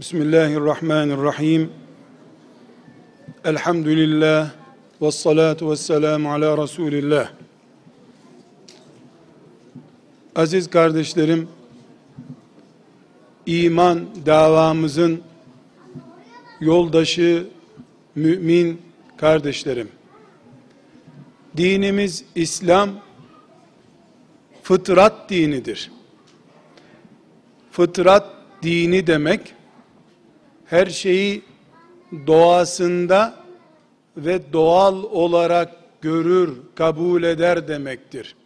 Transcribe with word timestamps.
Bismillahirrahmanirrahim. 0.00 1.72
Elhamdülillah 3.44 4.50
ve 5.02 5.10
salatu 5.10 5.70
ve 5.70 5.76
selamu 5.76 6.32
ala 6.32 6.62
Resulillah. 6.62 7.32
Aziz 10.36 10.70
kardeşlerim, 10.70 11.48
iman 13.46 14.06
davamızın 14.26 15.22
yoldaşı 16.60 17.46
mümin 18.14 18.82
kardeşlerim. 19.16 19.88
Dinimiz 21.56 22.24
İslam 22.34 22.90
fıtrat 24.62 25.30
dinidir. 25.30 25.90
Fıtrat 27.72 28.26
dini 28.62 29.06
demek 29.06 29.54
her 30.70 30.86
şeyi 30.86 31.42
doğasında 32.26 33.34
ve 34.16 34.52
doğal 34.52 35.02
olarak 35.02 35.76
görür, 36.00 36.58
kabul 36.74 37.22
eder 37.22 37.68
demektir. 37.68 38.36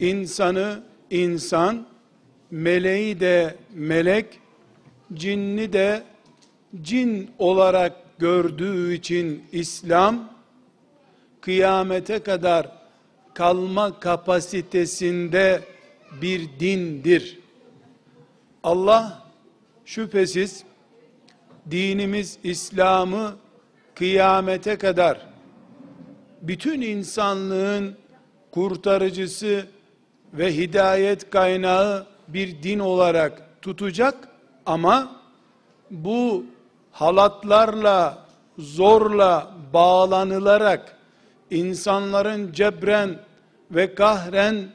İnsanı 0.00 0.82
insan, 1.10 1.86
meleği 2.50 3.20
de 3.20 3.56
melek, 3.74 4.26
cinni 5.14 5.72
de 5.72 6.02
cin 6.82 7.30
olarak 7.38 7.92
gördüğü 8.18 8.94
için 8.94 9.44
İslam 9.52 10.32
kıyamete 11.40 12.18
kadar 12.18 12.72
kalma 13.34 14.00
kapasitesinde 14.00 15.60
bir 16.22 16.48
dindir. 16.60 17.38
Allah 18.62 19.21
şüphesiz 19.84 20.64
dinimiz 21.70 22.38
İslam'ı 22.44 23.36
kıyamete 23.94 24.76
kadar 24.76 25.26
bütün 26.42 26.80
insanlığın 26.80 27.96
kurtarıcısı 28.50 29.66
ve 30.32 30.56
hidayet 30.56 31.30
kaynağı 31.30 32.06
bir 32.28 32.62
din 32.62 32.78
olarak 32.78 33.62
tutacak 33.62 34.28
ama 34.66 35.22
bu 35.90 36.44
halatlarla 36.90 38.26
zorla 38.58 39.54
bağlanılarak 39.72 40.96
insanların 41.50 42.52
cebren 42.52 43.18
ve 43.70 43.94
kahren 43.94 44.68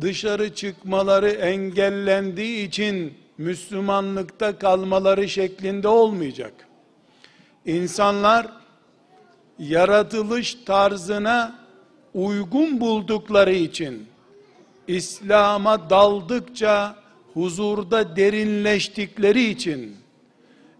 dışarı 0.00 0.54
çıkmaları 0.54 1.30
engellendiği 1.30 2.68
için 2.68 3.14
Müslümanlıkta 3.40 4.58
kalmaları 4.58 5.28
şeklinde 5.28 5.88
olmayacak. 5.88 6.52
İnsanlar 7.66 8.46
yaratılış 9.58 10.54
tarzına 10.54 11.58
uygun 12.14 12.80
buldukları 12.80 13.52
için 13.52 14.06
İslam'a 14.88 15.90
daldıkça 15.90 16.96
huzurda 17.34 18.16
derinleştikleri 18.16 19.44
için 19.50 19.96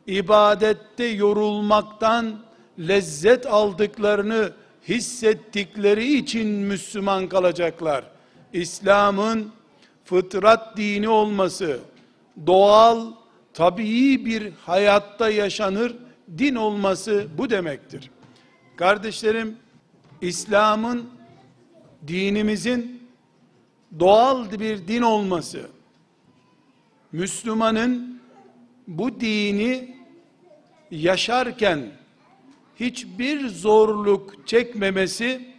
ibadette 0.06 1.04
yorulmaktan 1.04 2.40
lezzet 2.78 3.46
aldıklarını 3.46 4.52
hissettikleri 4.88 6.14
için 6.14 6.48
Müslüman 6.48 7.28
kalacaklar. 7.28 8.04
İslam'ın 8.52 9.52
fıtrat 10.04 10.76
dini 10.76 11.08
olması, 11.08 11.80
doğal, 12.46 13.06
tabii 13.54 14.26
bir 14.26 14.52
hayatta 14.52 15.30
yaşanır 15.30 15.96
din 16.38 16.54
olması 16.54 17.26
bu 17.38 17.50
demektir. 17.50 18.10
Kardeşlerim, 18.76 19.56
İslam'ın 20.20 21.10
dinimizin 22.06 23.08
doğal 24.00 24.60
bir 24.60 24.88
din 24.88 25.02
olması, 25.02 25.60
Müslümanın 27.12 28.20
bu 28.86 29.20
dini 29.20 29.96
yaşarken 30.90 31.80
hiçbir 32.80 33.48
zorluk 33.48 34.48
çekmemesi 34.48 35.54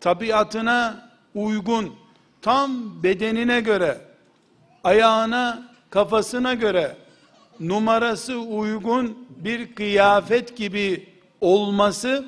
tabiatına 0.00 1.10
uygun 1.34 1.94
tam 2.42 3.02
bedenine 3.02 3.60
göre 3.60 3.98
ayağına 4.84 5.73
kafasına 5.94 6.54
göre 6.54 6.96
numarası 7.60 8.38
uygun 8.38 9.28
bir 9.36 9.74
kıyafet 9.74 10.56
gibi 10.56 11.08
olması 11.40 12.24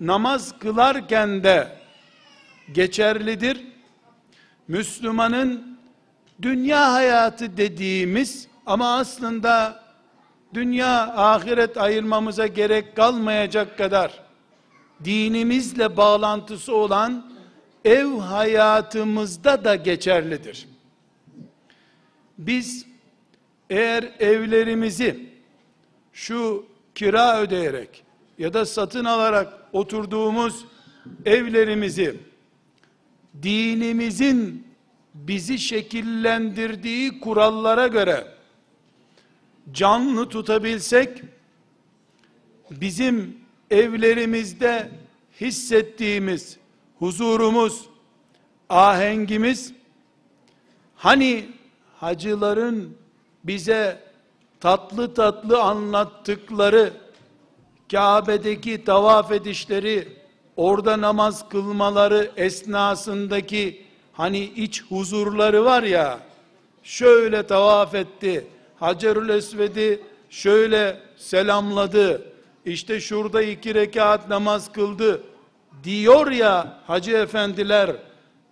namaz 0.00 0.58
kılarken 0.58 1.44
de 1.44 1.68
geçerlidir. 2.72 3.60
Müslümanın 4.68 5.78
dünya 6.42 6.92
hayatı 6.92 7.56
dediğimiz 7.56 8.48
ama 8.66 8.96
aslında 8.96 9.82
dünya 10.54 11.14
ahiret 11.16 11.76
ayırmamıza 11.76 12.46
gerek 12.46 12.96
kalmayacak 12.96 13.78
kadar 13.78 14.20
dinimizle 15.04 15.96
bağlantısı 15.96 16.74
olan 16.74 17.32
ev 17.84 18.18
hayatımızda 18.18 19.64
da 19.64 19.74
geçerlidir. 19.74 20.71
Biz 22.46 22.86
eğer 23.70 24.12
evlerimizi 24.18 25.26
şu 26.12 26.66
kira 26.94 27.40
ödeyerek 27.40 28.04
ya 28.38 28.54
da 28.54 28.66
satın 28.66 29.04
alarak 29.04 29.52
oturduğumuz 29.72 30.64
evlerimizi 31.24 32.16
dinimizin 33.42 34.66
bizi 35.14 35.58
şekillendirdiği 35.58 37.20
kurallara 37.20 37.86
göre 37.86 38.26
canlı 39.72 40.28
tutabilsek 40.28 41.22
bizim 42.70 43.36
evlerimizde 43.70 44.90
hissettiğimiz 45.40 46.58
huzurumuz, 46.98 47.86
ahengimiz 48.68 49.72
hani 50.96 51.46
hacıların 52.02 52.96
bize 53.44 53.98
tatlı 54.60 55.14
tatlı 55.14 55.62
anlattıkları 55.62 56.92
Kabe'deki 57.92 58.84
tavaf 58.84 59.32
edişleri, 59.32 60.08
orada 60.56 61.00
namaz 61.00 61.48
kılmaları 61.48 62.30
esnasındaki 62.36 63.82
hani 64.12 64.38
iç 64.38 64.84
huzurları 64.84 65.64
var 65.64 65.82
ya, 65.82 66.18
şöyle 66.82 67.46
tavaf 67.46 67.94
etti, 67.94 68.46
Hacerül 68.80 69.28
Esved'i 69.28 70.00
şöyle 70.30 71.00
selamladı, 71.16 72.22
işte 72.64 73.00
şurada 73.00 73.42
iki 73.42 73.74
rekat 73.74 74.28
namaz 74.28 74.72
kıldı, 74.72 75.22
diyor 75.84 76.30
ya 76.30 76.78
hacı 76.86 77.10
efendiler 77.10 77.90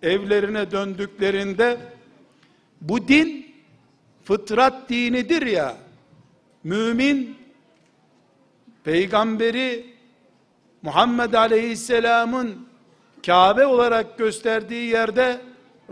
evlerine 0.03 0.71
döndüklerinde, 0.71 1.77
bu 2.81 3.07
din 3.07 3.40
fıtrat 4.31 4.89
dinidir 4.89 5.45
ya, 5.45 5.77
mümin 6.63 7.37
peygamberi 8.83 9.85
Muhammed 10.81 11.33
Aleyhisselam'ın 11.33 12.67
Kabe 13.25 13.65
olarak 13.65 14.17
gösterdiği 14.17 14.89
yerde 14.89 15.41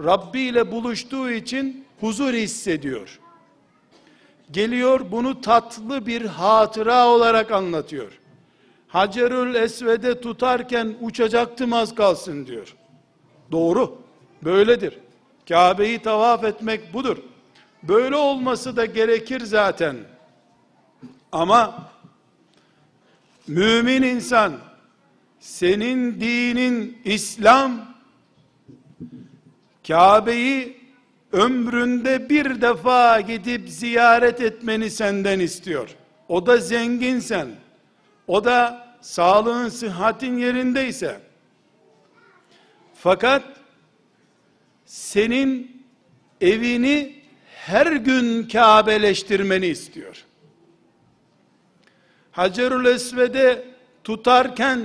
Rabbi 0.04 0.40
ile 0.40 0.72
buluştuğu 0.72 1.32
için 1.32 1.86
huzur 2.00 2.34
hissediyor. 2.34 3.20
Geliyor 4.52 5.12
bunu 5.12 5.42
tatlı 5.42 6.06
bir 6.06 6.26
hatıra 6.26 7.08
olarak 7.08 7.52
anlatıyor. 7.52 8.20
Hacerül 8.88 9.56
Esved'e 9.56 10.22
tutarken 10.22 10.96
uçacaktım 11.02 11.74
az 11.74 11.96
kalsın 11.96 12.48
diyor. 12.48 12.76
Doğru. 13.52 13.98
Böyledir. 14.44 15.00
Kabe'yi 15.50 16.00
tavaf 16.00 16.44
etmek 16.44 16.94
budur. 16.94 17.18
Böyle 17.84 18.16
olması 18.16 18.76
da 18.76 18.86
gerekir 18.86 19.42
zaten. 19.42 19.98
Ama 21.32 21.90
mümin 23.48 24.02
insan 24.02 24.58
senin 25.40 26.22
dinin 26.22 27.02
İslam 27.06 27.72
Kabe'yi 29.88 30.80
ömründe 31.32 32.30
bir 32.30 32.62
defa 32.62 33.22
gidip 33.22 33.70
ziyaret 33.70 34.42
etmeni 34.42 34.90
senden 34.90 35.40
istiyor. 35.40 35.90
O 36.28 36.46
da 36.46 36.58
zenginsen, 36.58 37.48
o 38.28 38.44
da 38.44 38.88
sağlığın, 39.02 39.70
sıhhatin 39.70 40.38
yerindeyse, 40.38 41.22
fakat 42.94 43.44
senin 44.86 45.82
evini 46.42 47.19
her 47.66 47.92
gün 47.92 48.48
Kabeleştirmeni 48.48 49.66
istiyor. 49.66 50.26
Hacerül 52.32 52.86
Esved'e 52.86 53.64
tutarken 54.04 54.80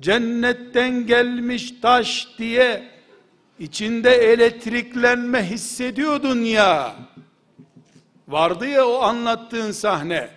cennetten 0.00 1.06
gelmiş 1.06 1.74
taş 1.82 2.28
diye 2.38 2.82
içinde 3.58 4.10
elektriklenme 4.10 5.50
hissediyordun 5.50 6.40
ya. 6.40 6.94
Vardı 8.28 8.68
ya 8.68 8.86
o 8.86 9.00
anlattığın 9.00 9.72
sahne. 9.72 10.28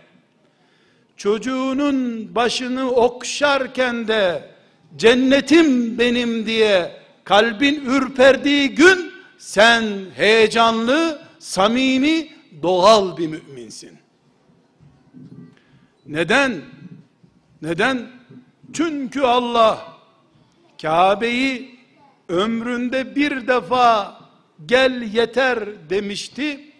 Çocuğunun 1.18 2.30
başını 2.36 2.92
okşarken 2.92 4.08
de 4.08 4.50
cennetim 4.96 6.00
benim 6.00 6.46
diye 6.46 6.92
kalbin 7.24 7.86
ürperdiği 7.86 8.70
gün 8.70 9.14
sen 9.38 9.84
heyecanlı, 10.16 11.23
samimi, 11.44 12.30
doğal 12.62 13.18
bir 13.18 13.28
müminsin. 13.28 14.00
Neden? 16.06 16.62
Neden? 17.62 18.12
Çünkü 18.74 19.22
Allah 19.22 19.94
Kabe'yi 20.82 21.80
ömründe 22.30 23.16
bir 23.16 23.48
defa 23.48 24.18
gel 24.66 25.02
yeter 25.02 25.90
demişti. 25.90 26.72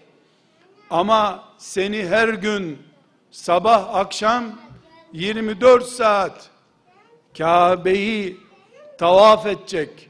Ama 0.90 1.44
seni 1.58 2.06
her 2.06 2.30
gün 2.30 2.78
sabah 3.32 3.96
akşam 3.96 4.44
24 5.14 5.86
saat 5.86 6.50
Kabe'yi 7.38 8.38
tavaf 8.98 9.46
edecek, 9.46 10.10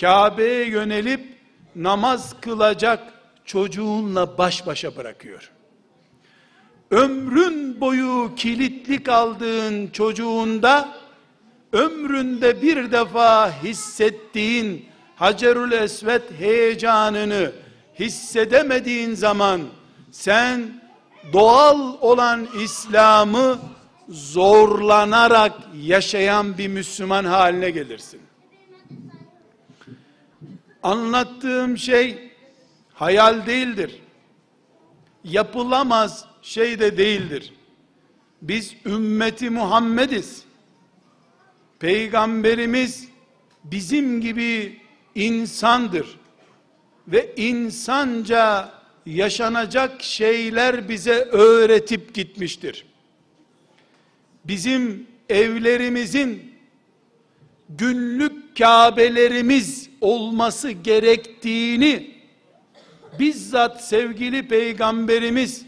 Kabe'ye 0.00 0.68
yönelip 0.68 1.38
namaz 1.76 2.40
kılacak 2.40 3.11
çocuğunla 3.44 4.38
baş 4.38 4.66
başa 4.66 4.96
bırakıyor. 4.96 5.50
Ömrün 6.90 7.80
boyu 7.80 8.34
kilitli 8.36 9.02
kaldığın 9.02 9.86
çocuğunda 9.86 10.88
ömründe 11.72 12.62
bir 12.62 12.92
defa 12.92 13.62
hissettiğin 13.62 14.86
Hacerül 15.16 15.72
Esvet 15.72 16.22
heyecanını 16.38 17.52
hissedemediğin 17.98 19.14
zaman 19.14 19.60
sen 20.10 20.82
doğal 21.32 21.96
olan 22.00 22.48
İslam'ı 22.64 23.58
zorlanarak 24.08 25.52
yaşayan 25.82 26.58
bir 26.58 26.68
Müslüman 26.68 27.24
haline 27.24 27.70
gelirsin. 27.70 28.20
Anlattığım 30.82 31.78
şey 31.78 32.31
hayal 32.94 33.46
değildir. 33.46 34.00
Yapılamaz 35.24 36.24
şey 36.42 36.80
de 36.80 36.96
değildir. 36.96 37.52
Biz 38.42 38.74
ümmeti 38.86 39.50
Muhammediz. 39.50 40.44
Peygamberimiz 41.78 43.08
bizim 43.64 44.20
gibi 44.20 44.80
insandır. 45.14 46.18
Ve 47.08 47.34
insanca 47.36 48.72
yaşanacak 49.06 50.02
şeyler 50.02 50.88
bize 50.88 51.14
öğretip 51.14 52.14
gitmiştir. 52.14 52.84
Bizim 54.44 55.06
evlerimizin 55.28 56.52
günlük 57.68 58.42
Kabelerimiz 58.58 59.90
olması 60.00 60.70
gerektiğini 60.70 62.14
bizzat 63.18 63.84
sevgili 63.84 64.48
peygamberimiz 64.48 65.66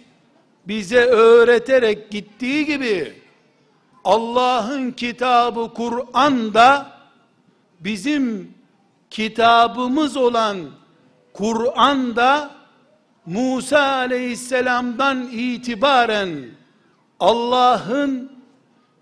bize 0.69 1.05
öğreterek 1.05 2.11
gittiği 2.11 2.67
gibi 2.67 3.12
Allah'ın 4.05 4.91
kitabı 4.91 5.75
Kur'an 5.75 6.55
da 6.55 6.93
bizim 7.81 8.55
kitabımız 9.11 10.17
olan 10.17 10.58
Kur'an 11.32 12.17
da 12.17 12.50
Musa 13.26 13.81
aleyhisselamdan 13.81 15.29
itibaren 15.32 16.31
Allah'ın 17.20 18.32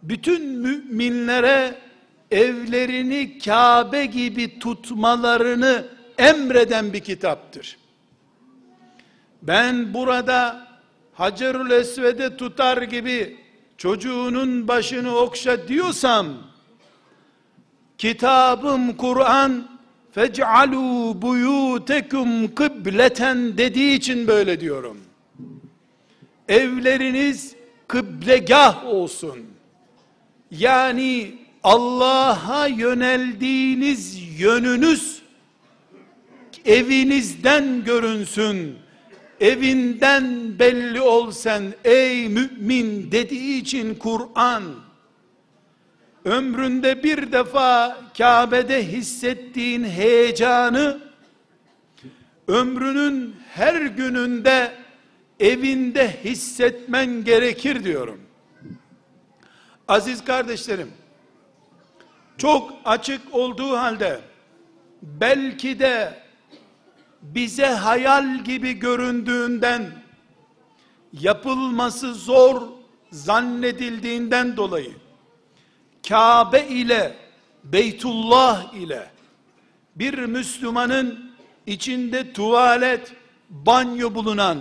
bütün 0.03 0.49
müminlere 0.49 1.79
evlerini 2.31 3.39
Kabe 3.39 4.07
gibi 4.07 4.59
tutmalarını 4.59 5.85
emreden 6.19 6.93
bir 6.93 7.01
kitaptır. 7.01 7.82
Ben 9.43 9.95
burada 9.95 10.69
Hacerül 11.13 11.71
Esved'e 11.71 12.37
tutar 12.37 12.83
gibi 12.83 13.37
çocuğunun 13.79 14.69
başını 14.69 15.17
okşa 15.17 15.69
diyorsam 15.69 16.27
kitabım 17.99 18.97
Kur'an 18.97 19.69
fec'alû 20.15 21.21
buyûtekum 21.23 22.55
kıbleten 22.55 23.59
dediği 23.59 23.95
için 23.97 24.27
böyle 24.27 24.61
diyorum. 24.61 24.97
Evleriniz 26.49 27.55
kıblegah 27.89 28.87
olsun. 28.87 29.39
Yani 30.51 31.35
Allah'a 31.63 32.67
yöneldiğiniz 32.67 34.19
yönünüz 34.41 35.23
evinizden 36.65 37.85
görünsün. 37.85 38.82
Evinden 39.43 40.59
belli 40.59 41.01
olsan 41.01 41.63
ey 41.85 42.29
mümin 42.29 43.13
dediği 43.13 43.61
için 43.61 43.95
Kur'an 43.95 44.63
ömründe 46.25 47.03
bir 47.03 47.33
defa 47.33 47.99
Kabe'de 48.19 48.87
hissettiğin 48.87 49.85
heyecanı 49.85 51.01
ömrünün 52.49 53.37
her 53.49 53.83
gününde 53.83 54.73
evinde 55.41 56.17
hissetmen 56.25 57.25
gerekir 57.25 57.85
diyorum. 57.85 58.21
Aziz 59.89 60.25
kardeşlerim, 60.25 60.91
çok 62.39 62.73
açık 62.85 63.35
olduğu 63.35 63.77
halde 63.77 64.21
belki 65.03 65.79
de 65.79 66.23
bize 67.23 67.67
hayal 67.67 68.45
gibi 68.45 68.73
göründüğünden 68.73 69.93
yapılması 71.13 72.15
zor 72.15 72.63
zannedildiğinden 73.13 74.57
dolayı 74.57 74.93
Kabe 76.09 76.67
ile 76.67 77.17
Beytullah 77.65 78.75
ile 78.75 79.11
bir 79.97 80.19
Müslümanın 80.19 81.33
içinde 81.67 82.33
tuvalet, 82.33 83.13
banyo 83.51 84.15
bulunan, 84.15 84.59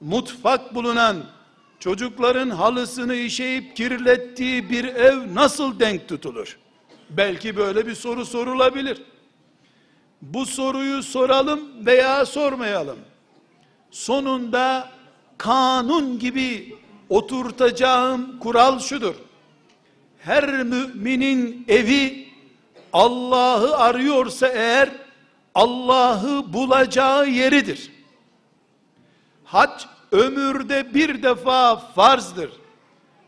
mutfak 0.00 0.74
bulunan, 0.74 1.16
çocukların 1.80 2.50
halısını 2.50 3.14
işeyip 3.14 3.76
kirlettiği 3.76 4.70
bir 4.70 4.84
ev 4.84 5.34
nasıl 5.34 5.80
denk 5.80 6.08
tutulur? 6.08 6.58
Belki 7.10 7.56
böyle 7.56 7.86
bir 7.86 7.94
soru 7.94 8.26
sorulabilir. 8.26 9.02
Bu 10.22 10.46
soruyu 10.46 11.02
soralım 11.02 11.86
veya 11.86 12.26
sormayalım. 12.26 12.98
Sonunda 13.90 14.88
kanun 15.38 16.18
gibi 16.18 16.76
oturtacağım 17.08 18.38
kural 18.38 18.78
şudur 18.78 19.14
her 20.28 20.62
müminin 20.62 21.64
evi 21.68 22.28
Allah'ı 22.92 23.76
arıyorsa 23.76 24.48
eğer 24.48 24.90
Allah'ı 25.54 26.52
bulacağı 26.52 27.28
yeridir. 27.28 27.92
Hac 29.44 29.82
ömürde 30.12 30.94
bir 30.94 31.22
defa 31.22 31.76
farzdır. 31.76 32.50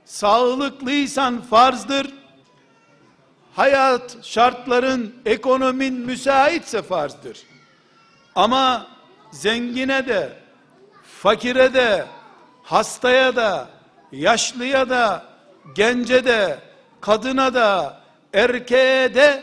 Sağlıklıysan 0.05 1.43
farzdır. 1.43 2.20
Hayat 3.55 4.17
şartların, 4.23 5.15
ekonomin 5.27 5.95
müsaitse 5.95 6.83
farzdır. 6.83 7.39
Ama 8.35 8.87
zengine 9.33 10.07
de, 10.07 10.33
fakire 11.23 11.75
de, 11.75 12.07
hastaya 12.63 13.37
da, 13.37 13.69
yaşlıya 14.13 14.91
da, 14.91 15.25
gence 15.75 16.25
de, 16.25 16.59
kadına 17.01 17.55
da 17.55 18.01
erkeğe 18.35 19.15
de 19.15 19.43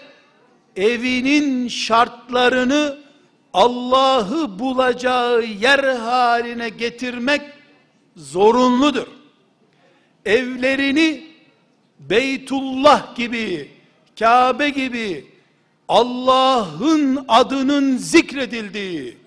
evinin 0.76 1.68
şartlarını 1.68 2.98
Allah'ı 3.54 4.60
bulacağı 4.60 5.44
yer 5.44 5.84
haline 5.84 6.70
getirmek 6.70 7.42
zorunludur. 8.16 9.08
Evlerini 10.26 11.28
Beytullah 12.00 13.16
gibi, 13.16 13.72
Kabe 14.20 14.70
gibi 14.70 15.28
Allah'ın 15.88 17.26
adının 17.28 17.98
zikredildiği 17.98 19.18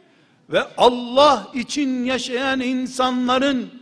ve 0.50 0.62
Allah 0.76 1.49
için 1.54 2.04
yaşayan 2.04 2.61
insanların 2.61 3.80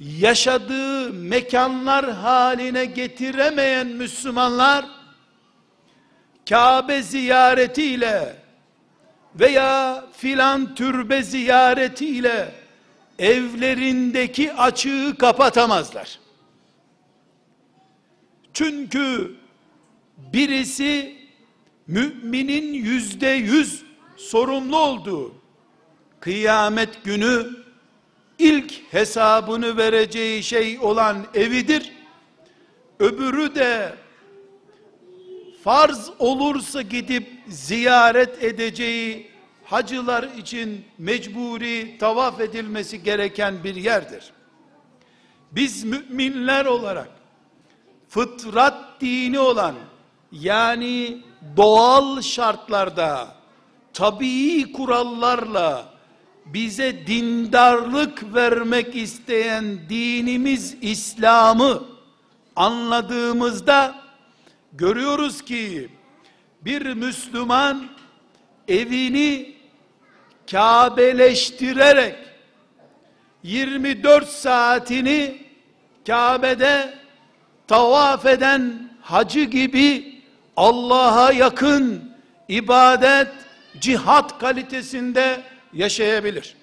yaşadığı 0.00 1.12
mekanlar 1.12 2.10
haline 2.10 2.84
getiremeyen 2.84 3.86
Müslümanlar 3.86 4.84
Kabe 6.48 7.02
ziyaretiyle 7.02 8.36
veya 9.34 10.04
filan 10.12 10.74
türbe 10.74 11.22
ziyaretiyle 11.22 12.54
evlerindeki 13.18 14.52
açığı 14.52 15.14
kapatamazlar. 15.18 16.18
Çünkü 18.52 19.36
birisi 20.16 21.16
müminin 21.86 22.72
yüzde 22.72 23.28
yüz 23.28 23.82
sorumlu 24.16 24.78
olduğu 24.78 25.34
kıyamet 26.20 27.04
günü 27.04 27.46
ilk 28.38 28.92
hesabını 28.92 29.76
vereceği 29.76 30.42
şey 30.42 30.78
olan 30.78 31.26
evidir. 31.34 31.92
Öbürü 32.98 33.54
de 33.54 33.94
farz 35.64 36.10
olursa 36.18 36.82
gidip 36.82 37.28
ziyaret 37.48 38.44
edeceği 38.44 39.30
hacılar 39.64 40.22
için 40.22 40.84
mecburi 40.98 41.98
tavaf 41.98 42.40
edilmesi 42.40 43.02
gereken 43.02 43.64
bir 43.64 43.74
yerdir. 43.74 44.32
Biz 45.52 45.84
müminler 45.84 46.64
olarak 46.64 47.08
fıtrat 48.08 49.00
dini 49.00 49.38
olan 49.38 49.74
yani 50.32 51.22
doğal 51.56 52.22
şartlarda 52.22 53.34
tabii 53.92 54.72
kurallarla 54.72 55.96
bize 56.46 57.06
dindarlık 57.06 58.34
vermek 58.34 58.96
isteyen 58.96 59.78
dinimiz 59.88 60.76
İslam'ı 60.80 61.82
anladığımızda 62.56 63.94
görüyoruz 64.72 65.42
ki 65.42 65.88
bir 66.62 66.94
Müslüman 66.94 67.88
evini 68.68 69.56
Kabeleştirerek 70.50 72.16
24 73.42 74.28
saatini 74.28 75.42
Kabe'de 76.06 76.94
tavaf 77.68 78.26
eden 78.26 78.90
hacı 79.00 79.40
gibi 79.40 80.15
Allah'a 80.56 81.32
yakın 81.32 82.12
ibadet, 82.48 83.28
cihat 83.80 84.38
kalitesinde 84.38 85.42
yaşayabilir. 85.72 86.56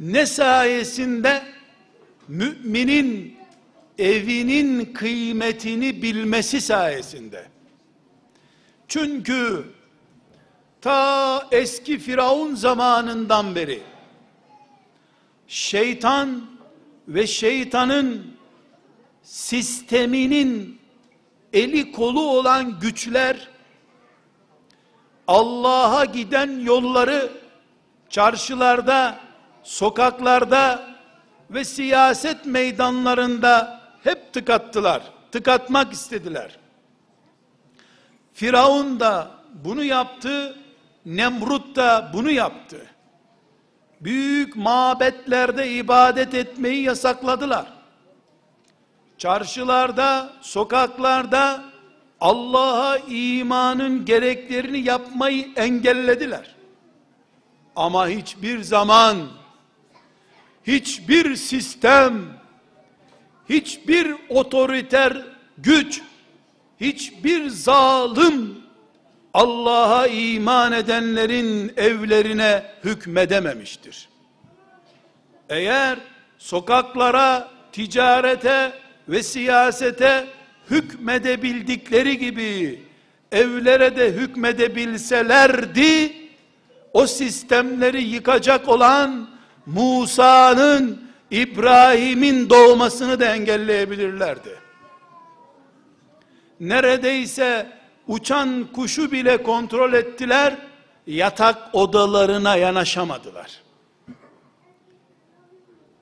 Ne 0.00 0.26
sayesinde 0.26 1.42
müminin 2.28 3.36
evinin 3.98 4.92
kıymetini 4.92 6.02
bilmesi 6.02 6.60
sayesinde. 6.60 7.46
Çünkü 8.88 9.64
ta 10.80 11.48
eski 11.52 11.98
Firavun 11.98 12.54
zamanından 12.54 13.54
beri 13.54 13.82
şeytan 15.46 16.46
ve 17.08 17.26
şeytanın 17.26 18.33
sisteminin 19.24 20.80
eli 21.52 21.92
kolu 21.92 22.30
olan 22.30 22.80
güçler 22.80 23.48
Allah'a 25.28 26.04
giden 26.04 26.60
yolları 26.60 27.32
çarşılarda, 28.08 29.18
sokaklarda 29.62 30.86
ve 31.50 31.64
siyaset 31.64 32.46
meydanlarında 32.46 33.80
hep 34.04 34.32
tıkattılar. 34.32 35.02
Tıkatmak 35.32 35.92
istediler. 35.92 36.58
Firavun 38.32 39.00
da 39.00 39.30
bunu 39.64 39.84
yaptı, 39.84 40.56
Nemrut 41.06 41.76
da 41.76 42.10
bunu 42.12 42.30
yaptı. 42.30 42.86
Büyük 44.00 44.56
mabetlerde 44.56 45.70
ibadet 45.70 46.34
etmeyi 46.34 46.82
yasakladılar. 46.82 47.73
Çarşılarda, 49.24 50.32
sokaklarda 50.40 51.64
Allah'a 52.20 52.98
imanın 52.98 54.04
gereklerini 54.04 54.78
yapmayı 54.78 55.48
engellediler. 55.56 56.54
Ama 57.76 58.08
hiçbir 58.08 58.62
zaman 58.62 59.16
hiçbir 60.66 61.36
sistem 61.36 62.22
hiçbir 63.48 64.14
otoriter 64.28 65.26
güç 65.58 66.02
hiçbir 66.80 67.48
zalim 67.48 68.58
Allah'a 69.34 70.06
iman 70.06 70.72
edenlerin 70.72 71.72
evlerine 71.76 72.70
hükmedememiştir. 72.84 74.08
Eğer 75.48 75.98
sokaklara, 76.38 77.48
ticarete 77.72 78.83
ve 79.08 79.22
siyasete 79.22 80.26
hükmedebildikleri 80.70 82.18
gibi 82.18 82.82
evlere 83.32 83.96
de 83.96 84.12
hükmedebilselerdi 84.12 86.12
o 86.92 87.06
sistemleri 87.06 88.02
yıkacak 88.02 88.68
olan 88.68 89.28
Musa'nın 89.66 91.04
İbrahim'in 91.30 92.50
doğmasını 92.50 93.20
da 93.20 93.34
engelleyebilirlerdi. 93.34 94.58
Neredeyse 96.60 97.66
uçan 98.06 98.66
kuşu 98.72 99.12
bile 99.12 99.42
kontrol 99.42 99.92
ettiler, 99.92 100.56
yatak 101.06 101.74
odalarına 101.74 102.56
yanaşamadılar. 102.56 103.50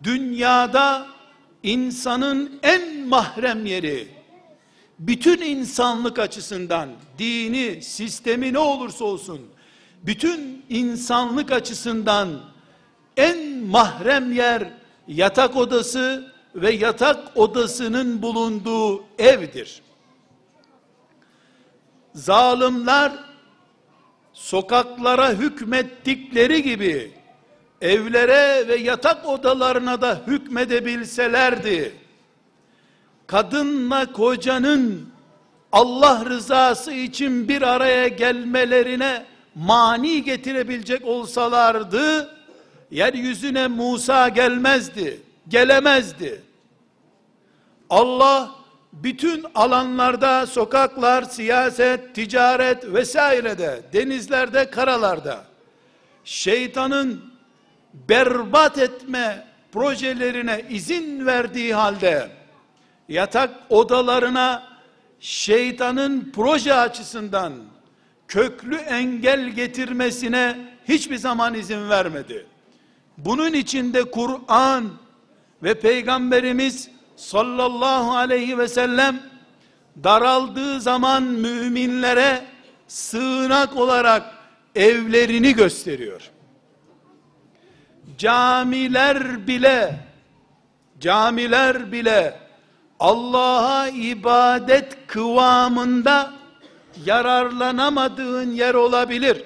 Dünyada 0.03 1.07
insanın 1.62 2.61
en 2.62 3.09
mahrem 3.09 3.66
yeri, 3.66 4.09
bütün 4.99 5.40
insanlık 5.40 6.19
açısından, 6.19 6.88
dini, 7.19 7.83
sistemi 7.83 8.52
ne 8.52 8.59
olursa 8.59 9.04
olsun, 9.04 9.40
bütün 10.02 10.64
insanlık 10.69 11.52
açısından 11.52 12.40
en 13.16 13.64
mahrem 13.64 14.33
yer 14.33 14.71
yatak 15.09 15.57
odası 15.57 16.33
ve 16.54 16.73
yatak 16.73 17.37
odasının 17.37 18.23
bulunduğu 18.23 19.04
evdir. 19.19 19.83
Zalimler 22.14 23.12
sokaklara 24.33 25.31
hükmettikleri 25.31 26.62
gibi 26.62 27.22
evlere 27.83 28.69
ve 28.69 28.77
yatak 28.77 29.27
odalarına 29.29 30.01
da 30.01 30.21
hükmedebilselerdi 30.27 31.93
kadınla 33.27 34.12
kocanın 34.12 35.09
Allah 35.73 36.25
rızası 36.25 36.93
için 36.93 37.49
bir 37.49 37.62
araya 37.62 38.09
gelmelerine 38.09 39.25
mani 39.55 40.25
getirebilecek 40.25 41.07
olsalardı 41.07 42.35
yeryüzüne 42.91 43.69
Musa 43.69 44.29
gelmezdi, 44.29 45.21
gelemezdi. 45.49 46.41
Allah 47.91 48.51
bütün 48.93 49.47
alanlarda, 49.55 50.47
sokaklar, 50.47 51.23
siyaset, 51.23 52.15
ticaret 52.15 52.85
vesairede, 52.85 53.83
denizlerde, 53.93 54.71
karalarda 54.71 55.45
şeytanın 56.25 57.32
berbat 57.95 58.79
etme 58.79 59.45
projelerine 59.73 60.65
izin 60.71 61.27
verdiği 61.27 61.75
halde 61.75 62.31
yatak 63.09 63.51
odalarına 63.69 64.63
şeytanın 65.21 66.33
proje 66.35 66.75
açısından 66.75 67.53
köklü 68.29 68.77
engel 68.77 69.49
getirmesine 69.49 70.59
hiçbir 70.89 71.17
zaman 71.17 71.55
izin 71.55 71.89
vermedi. 71.89 72.47
Bunun 73.19 73.53
içinde 73.53 74.05
Kur'an 74.05 74.91
ve 75.63 75.75
Peygamberimiz 75.75 76.91
sallallahu 77.17 78.17
aleyhi 78.17 78.59
ve 78.59 78.69
sellem 78.69 79.21
daraldığı 80.05 80.81
zaman 80.81 81.23
müminlere 81.23 82.45
sığınak 82.89 83.77
olarak 83.77 84.35
evlerini 84.75 85.55
gösteriyor. 85.55 86.32
Camiler 88.19 89.47
bile 89.47 90.13
camiler 91.01 91.93
bile 91.93 92.41
Allah'a 93.01 93.89
ibadet 93.89 95.07
kıvamında 95.07 96.33
yararlanamadığın 97.05 98.51
yer 98.51 98.75
olabilir. 98.75 99.45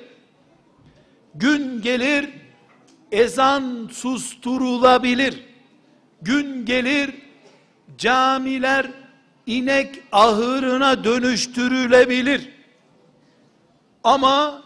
Gün 1.34 1.82
gelir 1.82 2.30
ezan 3.12 3.88
susturulabilir. 3.92 5.44
Gün 6.22 6.64
gelir 6.64 7.10
camiler 7.98 8.86
inek 9.46 10.02
ahırına 10.12 11.04
dönüştürülebilir. 11.04 12.50
Ama 14.04 14.62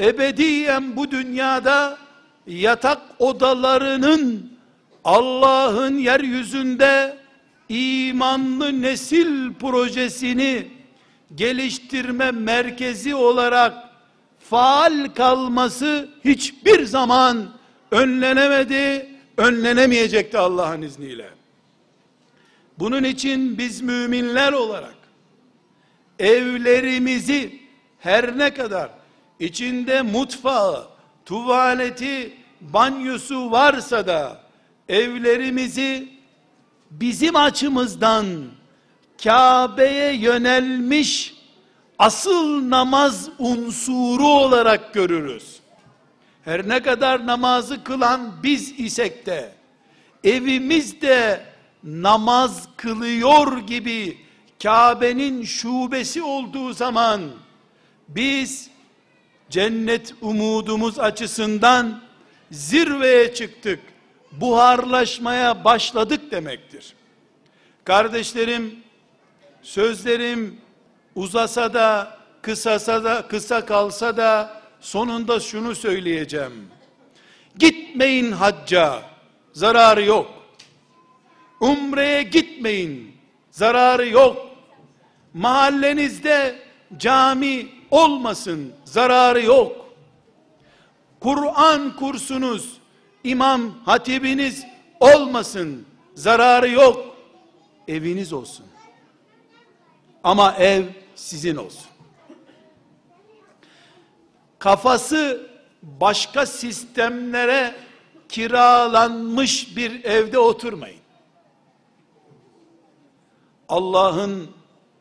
ebediyen 0.00 0.96
bu 0.96 1.10
dünyada 1.10 1.98
yatak 2.46 3.02
odalarının 3.18 4.52
Allah'ın 5.04 5.98
yeryüzünde 5.98 7.16
imanlı 7.68 8.82
nesil 8.82 9.54
projesini 9.54 10.68
geliştirme 11.34 12.30
merkezi 12.30 13.14
olarak 13.14 13.74
faal 14.38 15.08
kalması 15.14 16.08
hiçbir 16.24 16.84
zaman 16.84 17.48
önlenemedi, 17.90 19.08
önlenemeyecekti 19.36 20.38
Allah'ın 20.38 20.82
izniyle. 20.82 21.30
Bunun 22.78 23.04
için 23.04 23.58
biz 23.58 23.80
müminler 23.80 24.52
olarak 24.52 24.96
evlerimizi 26.18 27.60
her 27.98 28.38
ne 28.38 28.54
kadar 28.54 28.90
içinde 29.40 30.02
mutfağı, 30.02 30.86
tuvaleti, 31.26 32.36
banyosu 32.60 33.50
varsa 33.50 34.06
da 34.06 34.40
evlerimizi 34.88 36.08
bizim 36.90 37.36
açımızdan 37.36 38.26
Kabe'ye 39.24 40.14
yönelmiş 40.14 41.34
asıl 41.98 42.70
namaz 42.70 43.28
unsuru 43.38 44.28
olarak 44.28 44.94
görürüz. 44.94 45.60
Her 46.44 46.68
ne 46.68 46.82
kadar 46.82 47.26
namazı 47.26 47.84
kılan 47.84 48.32
biz 48.42 48.80
isek 48.80 49.26
de 49.26 49.52
evimizde 50.24 51.44
namaz 51.84 52.68
kılıyor 52.76 53.58
gibi 53.58 54.18
Kabe'nin 54.62 55.44
şubesi 55.44 56.22
olduğu 56.22 56.72
zaman 56.72 57.20
biz 58.08 58.70
cennet 59.50 60.14
umudumuz 60.20 60.98
açısından 60.98 62.02
zirveye 62.50 63.34
çıktık. 63.34 63.80
Buharlaşmaya 64.32 65.64
başladık 65.64 66.30
demektir. 66.30 66.94
Kardeşlerim, 67.84 68.80
sözlerim 69.62 70.60
uzasa 71.14 71.74
da, 71.74 72.18
kısasa 72.42 73.04
da, 73.04 73.28
kısa 73.28 73.66
kalsa 73.66 74.16
da 74.16 74.62
sonunda 74.80 75.40
şunu 75.40 75.74
söyleyeceğim. 75.74 76.68
Gitmeyin 77.58 78.32
hacca, 78.32 79.02
zararı 79.52 80.04
yok. 80.04 80.30
Umreye 81.60 82.22
gitmeyin, 82.22 83.16
zararı 83.50 84.08
yok. 84.08 84.46
Mahallenizde 85.34 86.58
cami 86.96 87.75
olmasın, 87.90 88.72
zararı 88.84 89.42
yok. 89.42 89.86
Kur'an 91.20 91.96
kursunuz, 91.96 92.76
imam 93.24 93.70
hatibiniz 93.84 94.64
olmasın, 95.00 95.86
zararı 96.14 96.70
yok. 96.70 97.16
Eviniz 97.88 98.32
olsun. 98.32 98.66
Ama 100.24 100.54
ev 100.54 100.84
sizin 101.14 101.56
olsun. 101.56 101.86
Kafası 104.58 105.50
başka 105.82 106.46
sistemlere 106.46 107.74
kiralanmış 108.28 109.76
bir 109.76 110.04
evde 110.04 110.38
oturmayın. 110.38 111.00
Allah'ın 113.68 114.50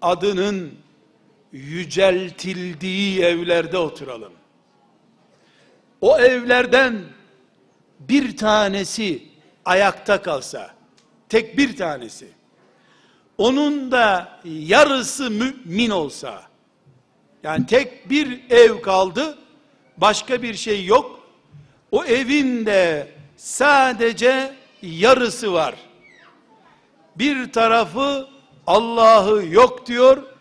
adının 0.01 0.73
yüceltildiği 1.55 3.21
evlerde 3.21 3.77
oturalım. 3.77 4.33
O 6.01 6.19
evlerden 6.19 7.01
bir 7.99 8.37
tanesi 8.37 9.23
ayakta 9.65 10.21
kalsa, 10.21 10.73
tek 11.29 11.57
bir 11.57 11.77
tanesi, 11.77 12.27
onun 13.37 13.91
da 13.91 14.39
yarısı 14.45 15.31
mümin 15.31 15.89
olsa, 15.89 16.43
yani 17.43 17.65
tek 17.65 18.09
bir 18.09 18.41
ev 18.49 18.81
kaldı, 18.81 19.37
başka 19.97 20.41
bir 20.41 20.53
şey 20.53 20.85
yok, 20.85 21.29
o 21.91 22.05
evin 22.05 22.65
de 22.65 23.07
sadece 23.37 24.53
yarısı 24.81 25.53
var. 25.53 25.75
Bir 27.15 27.51
tarafı 27.51 28.27
Allah'ı 28.67 29.45
yok 29.45 29.87
diyor, 29.87 30.34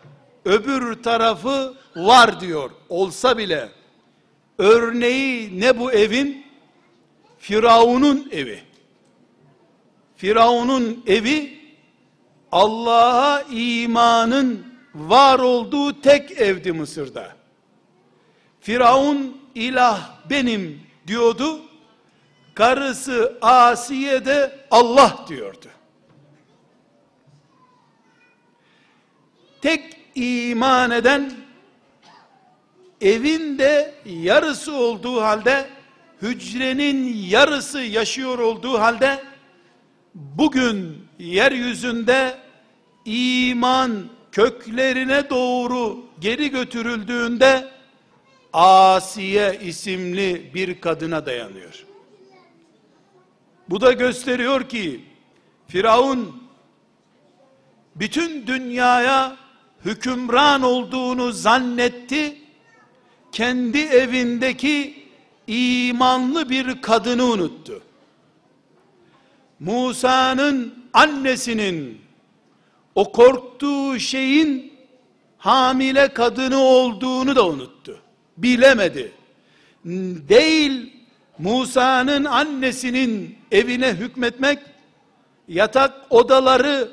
öbür 0.45 1.03
tarafı 1.03 1.73
var 1.95 2.39
diyor. 2.39 2.71
Olsa 2.89 3.37
bile 3.37 3.69
örneği 4.57 5.59
ne 5.59 5.79
bu 5.79 5.91
evin? 5.91 6.45
Firavun'un 7.39 8.29
evi. 8.31 8.63
Firavun'un 10.15 11.03
evi 11.07 11.59
Allah'a 12.51 13.41
imanın 13.41 14.65
var 14.95 15.39
olduğu 15.39 16.01
tek 16.01 16.31
evdi 16.31 16.71
Mısır'da. 16.71 17.35
Firavun 18.59 19.41
ilah 19.55 20.09
benim 20.29 20.81
diyordu. 21.07 21.61
Karısı 22.53 23.37
Asiye 23.41 24.25
de 24.25 24.67
Allah 24.71 25.25
diyordu. 25.29 25.67
tek 29.65 30.04
iman 30.15 30.91
eden 30.91 31.31
evinde 33.01 33.95
yarısı 34.05 34.73
olduğu 34.73 35.21
halde 35.21 35.69
hücrenin 36.21 37.13
yarısı 37.13 37.79
yaşıyor 37.79 38.39
olduğu 38.39 38.79
halde 38.79 39.23
bugün 40.15 41.07
yeryüzünde 41.19 42.37
iman 43.05 44.05
köklerine 44.31 45.29
doğru 45.29 46.05
geri 46.19 46.49
götürüldüğünde 46.49 47.75
Asiye 48.53 49.59
isimli 49.63 50.51
bir 50.53 50.81
kadına 50.81 51.25
dayanıyor. 51.25 51.85
Bu 53.69 53.81
da 53.81 53.91
gösteriyor 53.91 54.69
ki 54.69 55.01
Firavun 55.67 56.43
bütün 57.95 58.47
dünyaya 58.47 59.37
hükümran 59.85 60.61
olduğunu 60.61 61.31
zannetti. 61.31 62.37
Kendi 63.31 63.77
evindeki 63.77 65.03
imanlı 65.47 66.49
bir 66.49 66.81
kadını 66.81 67.23
unuttu. 67.23 67.81
Musa'nın 69.59 70.73
annesinin 70.93 72.01
o 72.95 73.11
korktuğu 73.11 73.99
şeyin 73.99 74.73
hamile 75.37 76.13
kadını 76.13 76.59
olduğunu 76.59 77.35
da 77.35 77.47
unuttu. 77.47 77.99
Bilemedi. 78.37 79.11
Değil 80.29 80.93
Musa'nın 81.39 82.25
annesinin 82.25 83.37
evine 83.51 83.93
hükmetmek, 83.93 84.59
yatak 85.47 85.93
odaları 86.09 86.89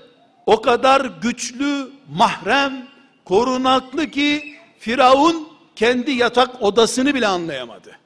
o 0.47 0.63
kadar 0.63 1.11
güçlü, 1.23 1.91
mahrem, 2.15 2.87
korunaklı 3.25 4.11
ki 4.11 4.57
Firavun 4.79 5.49
kendi 5.77 6.11
yatak 6.11 6.63
odasını 6.63 7.15
bile 7.15 7.27
anlayamadı. 7.27 7.99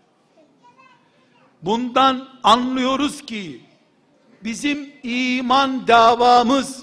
Bundan 1.62 2.28
anlıyoruz 2.42 3.26
ki 3.26 3.60
bizim 4.44 4.92
iman 5.02 5.88
davamız 5.88 6.82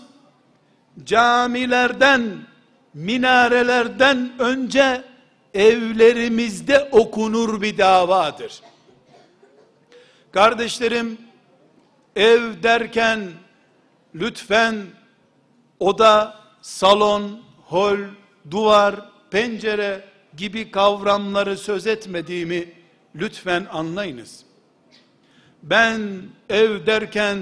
camilerden, 1.04 2.38
minarelerden 2.94 4.32
önce 4.40 5.04
evlerimizde 5.54 6.90
okunur 6.92 7.62
bir 7.62 7.78
davadır. 7.78 8.62
Kardeşlerim, 10.32 11.18
ev 12.16 12.64
derken 12.64 13.30
lütfen 14.16 14.76
oda, 15.80 16.43
salon, 16.64 17.42
hol, 17.66 17.98
duvar, 18.52 19.10
pencere 19.32 20.06
gibi 20.38 20.72
kavramları 20.72 21.58
söz 21.58 21.88
etmediğimi 21.88 22.74
lütfen 23.16 23.68
anlayınız. 23.72 24.46
Ben 25.64 26.22
ev 26.50 26.86
derken 26.86 27.40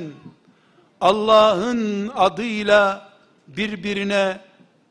Allah'ın 1.02 2.12
adıyla 2.16 3.12
birbirine 3.48 4.40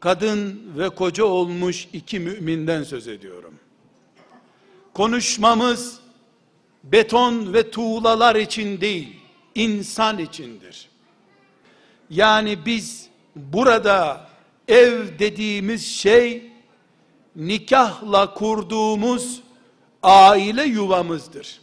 kadın 0.00 0.72
ve 0.78 0.88
koca 0.88 1.24
olmuş 1.24 1.88
iki 1.92 2.20
müminden 2.20 2.82
söz 2.82 3.08
ediyorum. 3.08 3.54
Konuşmamız 4.94 6.00
beton 6.84 7.52
ve 7.52 7.70
tuğlalar 7.70 8.36
için 8.36 8.80
değil, 8.80 9.16
insan 9.54 10.18
içindir. 10.18 10.88
Yani 12.10 12.58
biz 12.66 13.09
burada 13.52 14.26
ev 14.68 15.18
dediğimiz 15.18 15.86
şey 15.86 16.52
nikahla 17.36 18.34
kurduğumuz 18.34 19.40
aile 20.02 20.64
yuvamızdır. 20.64 21.60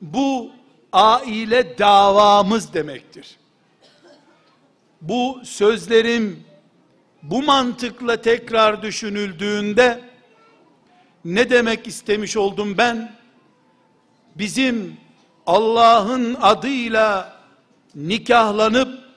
Bu 0.00 0.50
aile 0.92 1.78
davamız 1.78 2.74
demektir. 2.74 3.36
Bu 5.00 5.40
sözlerim 5.44 6.44
bu 7.22 7.42
mantıkla 7.42 8.22
tekrar 8.22 8.82
düşünüldüğünde 8.82 10.00
ne 11.24 11.50
demek 11.50 11.86
istemiş 11.86 12.36
oldum 12.36 12.78
ben? 12.78 13.12
Bizim 14.34 14.96
Allah'ın 15.46 16.36
adıyla 16.40 17.38
nikahlanıp 17.94 19.07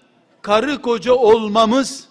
karı 0.41 0.81
koca 0.81 1.13
olmamız, 1.13 2.07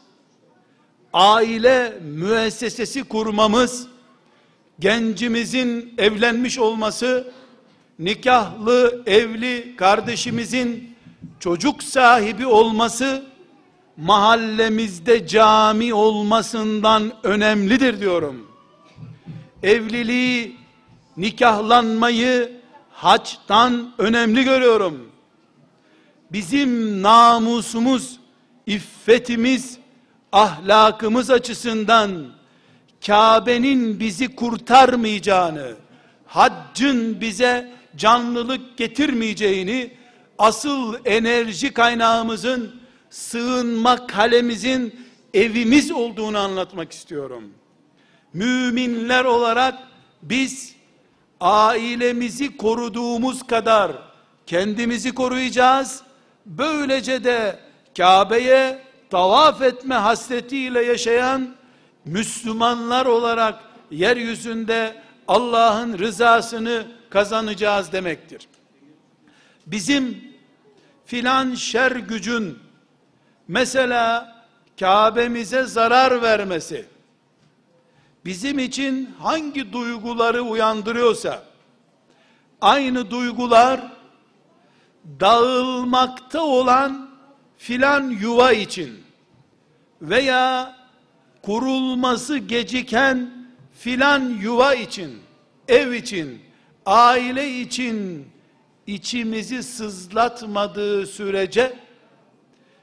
aile 1.13 1.99
müessesesi 2.03 3.05
kurmamız, 3.05 3.87
gencimizin 4.81 5.95
evlenmiş 5.99 6.59
olması, 6.59 7.33
nikahlı, 7.99 9.03
evli 9.07 9.77
kardeşimizin 9.77 10.97
çocuk 11.41 11.83
sahibi 11.83 12.47
olması, 12.47 13.23
mahallemizde 13.97 15.27
cami 15.27 15.95
olmasından 15.95 17.13
önemlidir 17.23 18.01
diyorum. 18.01 18.47
Evliliği, 19.63 20.57
nikahlanmayı 21.17 22.61
haçtan 22.91 23.93
önemli 23.99 24.45
görüyorum. 24.45 25.11
Bizim 26.33 27.03
namusumuz, 27.03 28.20
iffetimiz, 28.71 29.79
ahlakımız 30.33 31.31
açısından 31.31 32.27
Kabe'nin 33.07 34.01
bizi 34.01 34.37
kurtarmayacağını, 34.37 35.75
haccın 36.27 37.21
bize 37.21 37.73
canlılık 37.97 38.77
getirmeyeceğini, 38.77 39.91
asıl 40.39 40.95
enerji 41.05 41.73
kaynağımızın 41.73 42.81
sığınma 43.11 44.07
kalemizin 44.07 45.07
evimiz 45.35 45.91
olduğunu 45.91 46.39
anlatmak 46.39 46.93
istiyorum. 46.93 47.45
Müminler 48.33 49.25
olarak 49.25 49.79
biz 50.23 50.75
ailemizi 51.41 52.57
koruduğumuz 52.57 53.47
kadar 53.47 53.93
kendimizi 54.47 55.15
koruyacağız. 55.15 56.03
Böylece 56.47 57.25
de 57.25 57.70
Kabe'ye 57.97 58.83
tavaf 59.11 59.63
etme 59.63 59.95
hasretiyle 59.95 60.83
yaşayan 60.83 61.55
Müslümanlar 62.05 63.07
olarak 63.07 63.61
yeryüzünde 63.91 65.03
Allah'ın 65.29 65.99
rızasını 65.99 66.87
kazanacağız 67.11 67.93
demektir. 67.93 68.49
Bizim 69.67 70.25
filan 71.07 71.55
şer 71.55 71.93
gücün 71.93 72.59
mesela 73.49 74.37
Kabe'mize 74.81 75.63
zarar 75.63 76.23
vermesi 76.23 76.87
bizim 78.25 78.59
için 78.59 79.15
hangi 79.19 79.73
duyguları 79.73 80.43
uyandırıyorsa 80.43 81.43
aynı 82.61 83.11
duygular 83.11 83.81
dağılmakta 85.21 86.43
olan 86.43 87.10
filan 87.61 88.11
yuva 88.11 88.53
için 88.53 89.01
veya 90.03 90.77
kurulması 91.43 92.39
geciken 92.39 93.31
filan 93.79 94.21
yuva 94.43 94.75
için, 94.75 95.19
ev 95.69 95.93
için, 95.93 96.43
aile 96.87 97.61
için 97.61 98.29
içimizi 98.87 99.63
sızlatmadığı 99.63 101.07
sürece 101.07 101.77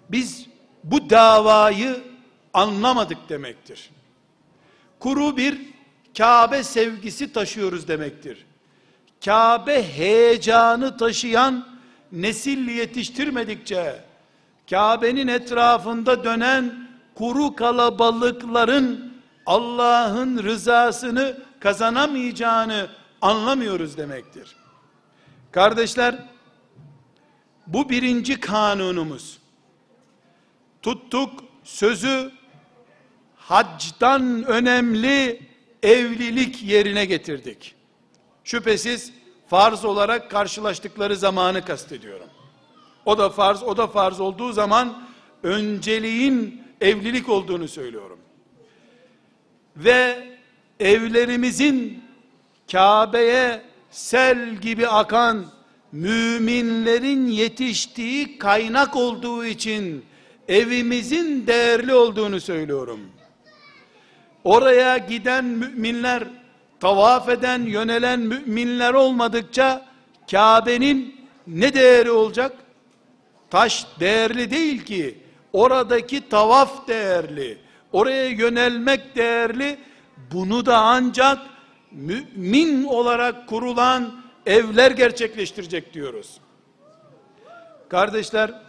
biz 0.09 0.45
bu 0.83 1.09
davayı 1.09 2.03
anlamadık 2.53 3.29
demektir. 3.29 3.89
Kuru 4.99 5.37
bir 5.37 5.61
Kabe 6.17 6.63
sevgisi 6.63 7.33
taşıyoruz 7.33 7.87
demektir. 7.87 8.45
Kabe 9.25 9.83
heyecanı 9.83 10.97
taşıyan 10.97 11.67
nesil 12.11 12.67
yetiştirmedikçe 12.67 14.06
Kabe'nin 14.69 15.27
etrafında 15.27 16.23
dönen 16.23 16.87
kuru 17.15 17.55
kalabalıkların 17.55 19.13
Allah'ın 19.45 20.43
rızasını 20.43 21.37
kazanamayacağını 21.59 22.89
anlamıyoruz 23.21 23.97
demektir. 23.97 24.55
Kardeşler, 25.51 26.15
bu 27.67 27.89
birinci 27.89 28.39
kanunumuz. 28.39 29.39
Tuttuk 30.81 31.43
sözü 31.63 32.31
hacdan 33.35 34.43
önemli 34.43 35.41
evlilik 35.83 36.63
yerine 36.63 37.05
getirdik. 37.05 37.75
Şüphesiz 38.43 39.13
farz 39.47 39.85
olarak 39.85 40.31
karşılaştıkları 40.31 41.15
zamanı 41.15 41.65
kastediyorum. 41.65 42.27
O 43.07 43.17
da 43.17 43.29
farz, 43.29 43.63
o 43.63 43.77
da 43.77 43.87
farz 43.87 44.19
olduğu 44.19 44.53
zaman 44.53 45.03
önceliğin 45.43 46.63
evlilik 46.81 47.29
olduğunu 47.29 47.67
söylüyorum. 47.67 48.19
Ve 49.77 50.27
evlerimizin 50.79 52.03
Kabe'ye 52.71 53.61
sel 53.91 54.55
gibi 54.55 54.87
akan 54.87 55.45
müminlerin 55.91 57.27
yetiştiği 57.27 58.37
kaynak 58.37 58.95
olduğu 58.95 59.45
için 59.45 60.05
evimizin 60.47 61.47
değerli 61.47 61.93
olduğunu 61.93 62.41
söylüyorum. 62.41 62.99
Oraya 64.43 64.97
giden 64.97 65.45
müminler, 65.45 66.23
tavaf 66.79 67.29
eden, 67.29 67.61
yönelen 67.61 68.19
müminler 68.19 68.93
olmadıkça 68.93 69.85
Kabe'nin 70.31 71.15
ne 71.47 71.73
değeri 71.73 72.11
olacak? 72.11 72.66
Taş 73.49 73.87
değerli 73.99 74.51
değil 74.51 74.85
ki. 74.85 75.17
Oradaki 75.53 76.29
tavaf 76.29 76.87
değerli. 76.87 77.57
Oraya 77.91 78.29
yönelmek 78.29 79.15
değerli. 79.15 79.79
Bunu 80.31 80.65
da 80.65 80.77
ancak 80.77 81.39
mümin 81.91 82.83
olarak 82.83 83.47
kurulan 83.47 84.21
evler 84.45 84.91
gerçekleştirecek 84.91 85.93
diyoruz. 85.93 86.37
Kardeşler, 87.89 88.61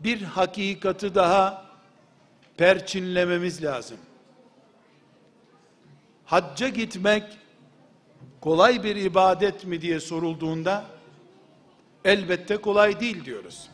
bir 0.00 0.22
hakikati 0.22 1.14
daha 1.14 1.64
perçinlememiz 2.56 3.64
lazım. 3.64 3.98
Hacca 6.24 6.68
gitmek 6.68 7.24
kolay 8.40 8.84
bir 8.84 8.96
ibadet 8.96 9.64
mi 9.64 9.80
diye 9.80 10.00
sorulduğunda 10.00 10.84
elbette 12.04 12.56
kolay 12.56 13.00
değil 13.00 13.24
diyoruz. 13.24 13.68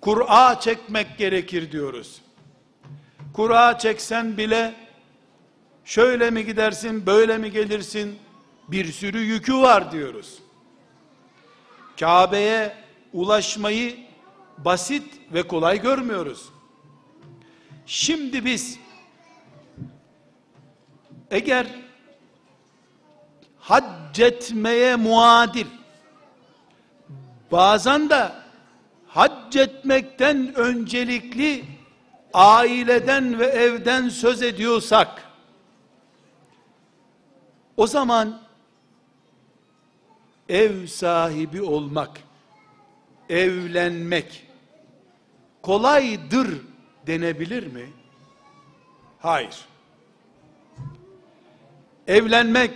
Kur'a 0.00 0.60
çekmek 0.60 1.18
gerekir 1.18 1.72
diyoruz. 1.72 2.20
Kur'a 3.32 3.78
çeksen 3.78 4.36
bile 4.36 4.74
şöyle 5.84 6.30
mi 6.30 6.44
gidersin, 6.44 7.06
böyle 7.06 7.38
mi 7.38 7.50
gelirsin? 7.50 8.18
Bir 8.68 8.92
sürü 8.92 9.18
yükü 9.18 9.54
var 9.54 9.92
diyoruz. 9.92 10.38
Kabe'ye 12.00 12.76
ulaşmayı 13.12 13.96
basit 14.58 15.04
ve 15.32 15.42
kolay 15.42 15.80
görmüyoruz. 15.80 16.48
Şimdi 17.86 18.44
biz 18.44 18.78
eğer 21.30 21.66
hac 23.58 24.20
etmeye 24.20 24.96
muadil 24.96 25.66
bazen 27.52 28.10
de 28.10 28.32
hac 29.06 29.56
etmekten 29.56 30.54
öncelikli 30.54 31.64
aileden 32.34 33.38
ve 33.38 33.46
evden 33.46 34.08
söz 34.08 34.42
ediyorsak 34.42 35.22
o 37.76 37.86
zaman 37.86 38.40
ev 40.48 40.86
sahibi 40.86 41.62
olmak 41.62 42.20
evlenmek 43.28 44.46
kolaydır 45.62 46.60
denebilir 47.06 47.66
mi? 47.66 47.86
Hayır. 49.18 49.64
Evlenmek 52.06 52.70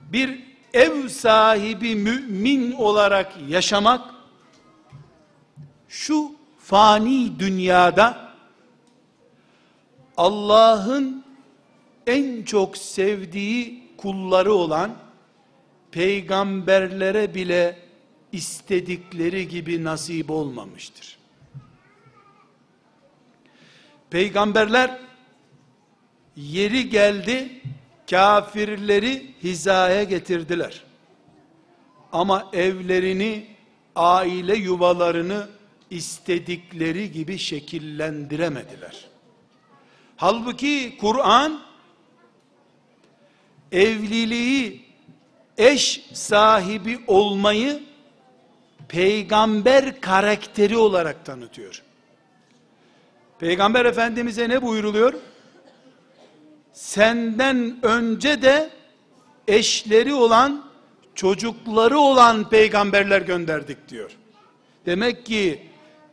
bir 0.00 0.43
ev 0.74 1.08
sahibi 1.08 1.94
mümin 1.96 2.72
olarak 2.72 3.32
yaşamak 3.48 4.14
şu 5.88 6.32
fani 6.58 7.38
dünyada 7.38 8.34
Allah'ın 10.16 11.24
en 12.06 12.42
çok 12.42 12.76
sevdiği 12.76 13.84
kulları 13.96 14.54
olan 14.54 14.94
peygamberlere 15.90 17.34
bile 17.34 17.78
istedikleri 18.32 19.48
gibi 19.48 19.84
nasip 19.84 20.30
olmamıştır. 20.30 21.18
Peygamberler 24.10 24.98
yeri 26.36 26.88
geldi 26.90 27.62
kafirleri 28.10 29.34
hizaya 29.42 30.02
getirdiler. 30.02 30.84
Ama 32.12 32.50
evlerini, 32.52 33.46
aile 33.96 34.56
yuvalarını 34.56 35.48
istedikleri 35.90 37.12
gibi 37.12 37.38
şekillendiremediler. 37.38 39.04
Halbuki 40.16 40.96
Kur'an 41.00 41.60
evliliği, 43.72 44.84
eş 45.58 46.06
sahibi 46.12 47.00
olmayı 47.06 47.82
peygamber 48.88 50.00
karakteri 50.00 50.76
olarak 50.76 51.24
tanıtıyor. 51.24 51.82
Peygamber 53.38 53.84
Efendimiz'e 53.84 54.48
ne 54.48 54.62
buyuruluyor? 54.62 55.14
Senden 56.74 57.76
önce 57.82 58.42
de 58.42 58.70
eşleri 59.48 60.14
olan, 60.14 60.64
çocukları 61.14 61.98
olan 61.98 62.48
peygamberler 62.48 63.22
gönderdik 63.22 63.88
diyor. 63.88 64.10
Demek 64.86 65.26
ki 65.26 65.68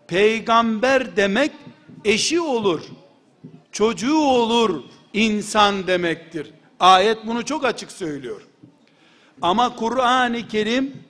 peygamber 0.07 1.15
demek 1.15 1.51
eşi 2.05 2.41
olur, 2.41 2.81
çocuğu 3.71 4.17
olur 4.17 4.83
insan 5.13 5.87
demektir. 5.87 6.51
Ayet 6.79 7.27
bunu 7.27 7.45
çok 7.45 7.65
açık 7.65 7.91
söylüyor. 7.91 8.41
Ama 9.41 9.75
Kur'an-ı 9.75 10.47
Kerim 10.47 11.03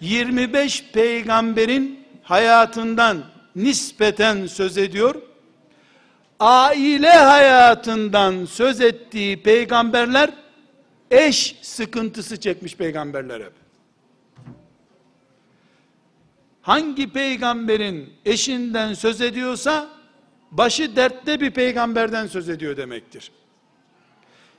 25 0.00 0.84
peygamberin 0.92 2.06
hayatından 2.22 3.24
nispeten 3.56 4.46
söz 4.46 4.78
ediyor. 4.78 5.14
Aile 6.42 7.10
hayatından 7.10 8.44
söz 8.44 8.80
ettiği 8.80 9.42
peygamberler 9.42 10.30
eş 11.10 11.56
sıkıntısı 11.62 12.40
çekmiş 12.40 12.76
peygamberler 12.76 13.40
hep. 13.40 13.52
Hangi 16.62 17.12
peygamberin 17.12 18.12
eşinden 18.24 18.94
söz 18.94 19.20
ediyorsa 19.20 19.88
başı 20.50 20.96
dertte 20.96 21.40
bir 21.40 21.50
peygamberden 21.50 22.26
söz 22.26 22.48
ediyor 22.48 22.76
demektir. 22.76 23.30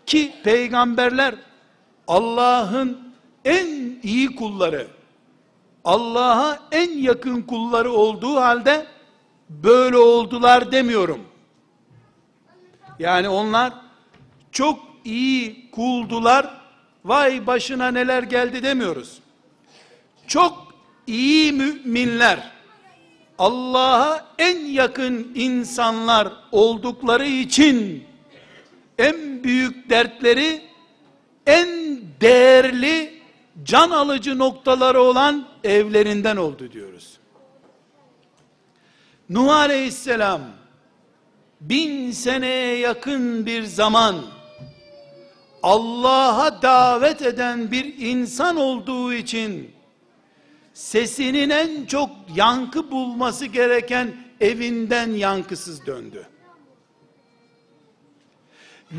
Ki 0.06 0.34
peygamberler 0.43 1.36
Allah'ın 2.08 3.13
en 3.46 4.00
iyi 4.04 4.36
kulları, 4.36 4.88
Allah'a 5.84 6.60
en 6.72 6.98
yakın 6.98 7.41
kulları 7.41 7.91
olduğu 7.91 8.36
halde 8.36 8.86
böyle 9.50 9.98
oldular 9.98 10.72
demiyorum. 10.72 11.33
Yani 12.99 13.29
onlar 13.29 13.73
çok 14.51 14.79
iyi 15.06 15.71
kuldular, 15.71 16.62
vay 17.06 17.47
başına 17.47 17.91
neler 17.91 18.23
geldi 18.23 18.63
demiyoruz. 18.63 19.19
Çok 20.27 20.75
iyi 21.08 21.51
müminler, 21.53 22.51
Allah'a 23.39 24.25
en 24.38 24.65
yakın 24.65 25.32
insanlar 25.36 26.27
oldukları 26.51 27.25
için 27.25 28.03
en 28.97 29.43
büyük 29.43 29.89
dertleri 29.89 30.62
en 31.47 31.67
değerli 32.21 33.21
can 33.63 33.89
alıcı 33.89 34.39
noktaları 34.39 35.01
olan 35.01 35.47
evlerinden 35.63 36.38
oldu 36.38 36.71
diyoruz. 36.71 37.17
Nuh 39.29 39.53
Aleyhisselam 39.53 40.41
bin 41.69 42.12
seneye 42.12 42.78
yakın 42.78 43.45
bir 43.45 43.63
zaman 43.63 44.15
Allah'a 45.63 46.62
davet 46.62 47.21
eden 47.21 47.71
bir 47.71 47.97
insan 47.97 48.58
olduğu 48.58 49.13
için 49.13 49.71
sesinin 50.73 51.49
en 51.49 51.86
çok 51.86 52.10
yankı 52.36 52.91
bulması 52.91 53.45
gereken 53.45 54.15
evinden 54.41 55.12
yankısız 55.12 55.86
döndü. 55.86 56.28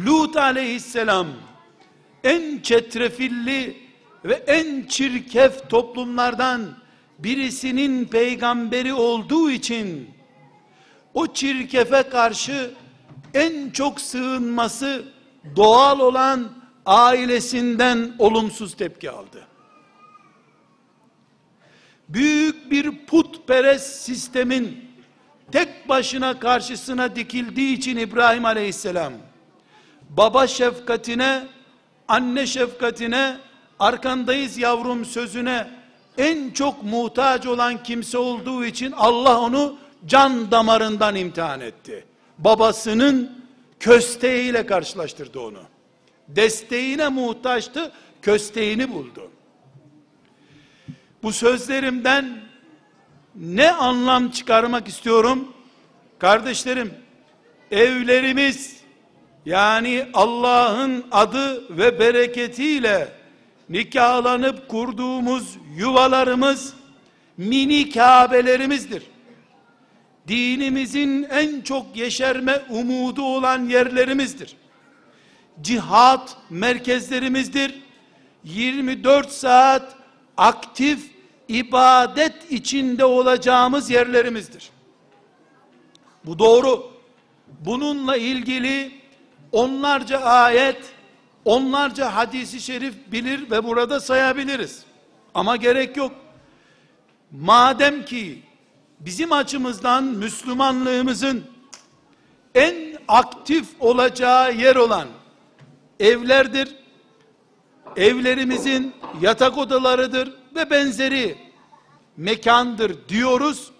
Lut 0.07 0.37
aleyhisselam 0.37 1.27
en 2.25 2.59
çetrefilli 2.59 3.77
ve 4.25 4.35
en 4.35 4.87
çirkef 4.87 5.71
toplumlardan 5.71 6.61
birisinin 7.19 8.05
peygamberi 8.05 8.93
olduğu 8.93 9.51
için 9.51 10.11
o 11.15 11.27
çirkefe 11.27 12.03
karşı 12.03 12.71
en 13.35 13.71
çok 13.71 14.01
sığınması 14.01 15.05
doğal 15.57 16.01
olan 16.01 16.53
ailesinden 16.87 18.15
olumsuz 18.19 18.77
tepki 18.77 19.11
aldı. 19.11 19.47
Büyük 22.09 22.71
bir 22.71 23.07
putperest 23.07 24.03
sistemin 24.03 24.85
tek 25.53 25.89
başına 25.89 26.39
karşısına 26.39 27.17
dikildiği 27.17 27.77
için 27.77 27.97
İbrahim 27.97 28.45
Aleyhisselam 28.45 29.13
baba 30.11 30.47
şefkatine, 30.47 31.43
anne 32.09 32.47
şefkatine, 32.47 33.37
arkandayız 33.79 34.59
yavrum 34.59 35.05
sözüne 35.05 35.69
en 36.19 36.51
çok 36.51 36.83
muhtaç 36.83 37.47
olan 37.47 37.83
kimse 37.83 38.19
olduğu 38.19 38.65
için 38.65 38.93
Allah 38.93 39.41
onu 39.41 39.77
can 40.07 40.51
damarından 40.51 41.15
imtihan 41.15 41.61
etti. 41.61 42.05
Babasının 42.39 43.45
kösteğiyle 43.81 44.67
karşılaştırdı 44.67 45.41
onu. 45.41 45.63
Desteğine 46.29 47.09
muhtaçtı, 47.09 47.93
kösteğini 48.23 48.93
buldu. 48.93 49.31
Bu 51.23 51.33
sözlerimden 51.33 52.41
ne 53.35 53.73
anlam 53.73 54.31
çıkarmak 54.31 54.89
istiyorum? 54.89 55.49
Kardeşlerim, 56.19 56.95
evlerimiz 57.71 58.77
yani 59.47 60.07
Allah'ın 60.15 61.05
adı 61.13 61.77
ve 61.79 61.99
bereketiyle 62.01 63.09
nikahlanıp 63.69 64.69
kurduğumuz 64.69 65.59
yuvalarımız 65.77 66.75
mini 67.37 67.91
Kabe'lerimizdir. 67.91 69.03
Dinimizin 70.29 71.23
en 71.23 71.61
çok 71.61 71.97
yeşerme 71.97 72.63
umudu 72.71 73.23
olan 73.23 73.69
yerlerimizdir. 73.69 74.57
Cihat 75.63 76.37
merkezlerimizdir. 76.51 77.83
24 78.45 79.33
saat 79.33 79.95
aktif 80.37 81.11
ibadet 81.49 82.53
içinde 82.53 83.05
olacağımız 83.05 83.91
yerlerimizdir. 83.91 84.71
Bu 86.25 86.39
doğru. 86.39 86.95
Bununla 87.61 88.17
ilgili 88.17 88.93
onlarca 89.53 90.19
ayet, 90.21 90.83
onlarca 91.45 92.17
hadisi 92.17 92.61
şerif 92.61 92.95
bilir 93.13 93.51
ve 93.51 93.65
burada 93.65 94.01
sayabiliriz. 94.01 94.83
Ama 95.35 95.57
gerek 95.57 95.97
yok. 95.97 96.13
Madem 97.31 98.05
ki 98.05 98.43
bizim 99.05 99.33
açımızdan 99.33 100.05
Müslümanlığımızın 100.05 101.45
en 102.55 102.99
aktif 103.09 103.69
olacağı 103.81 104.55
yer 104.55 104.77
olan 104.77 105.09
evlerdir. 106.01 106.77
Evlerimizin 107.97 108.95
yatak 109.21 109.59
odalarıdır 109.59 110.33
ve 110.55 110.71
benzeri 110.71 111.39
mekandır 112.17 113.09
diyoruz. 113.09 113.71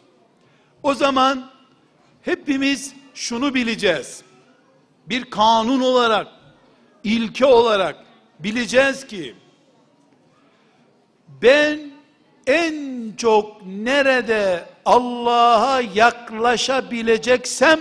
O 0.83 0.95
zaman 0.95 1.51
hepimiz 2.23 2.95
şunu 3.15 3.55
bileceğiz 3.55 4.25
bir 5.07 5.25
kanun 5.25 5.81
olarak, 5.81 6.29
ilke 7.05 7.47
olarak 7.47 8.05
bileceğiz 8.39 9.07
ki, 9.07 9.35
ben 11.43 11.94
en 12.47 13.13
çok 13.17 13.67
nerede 13.67 14.65
Allah'a 14.85 15.81
yaklaşabileceksem, 15.81 17.81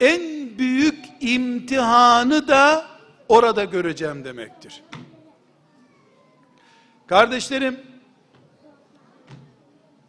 en 0.00 0.20
büyük 0.58 1.04
imtihanı 1.20 2.48
da 2.48 2.86
orada 3.28 3.64
göreceğim 3.64 4.24
demektir. 4.24 4.82
Kardeşlerim, 7.06 7.80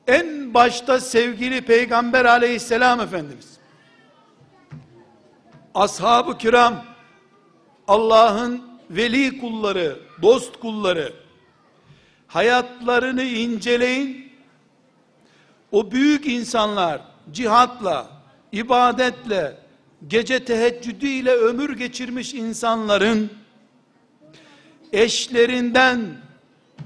en 0.08 0.54
başta 0.54 1.00
sevgili 1.00 1.62
Peygamber 1.62 2.26
aleyhisselam 2.26 3.02
Efendimiz, 3.02 3.58
ashab-ı 5.76 6.38
kiram, 6.38 6.86
Allah'ın 7.88 8.64
veli 8.90 9.42
kulları, 9.42 10.00
dost 10.22 10.60
kulları, 10.60 11.27
hayatlarını 12.28 13.24
inceleyin, 13.24 14.32
o 15.72 15.92
büyük 15.92 16.26
insanlar, 16.26 17.02
cihatla, 17.32 18.08
ibadetle, 18.52 19.58
gece 20.08 20.46
teheccüdüyle 20.46 21.32
ömür 21.32 21.78
geçirmiş 21.78 22.34
insanların, 22.34 23.30
eşlerinden, 24.94 26.00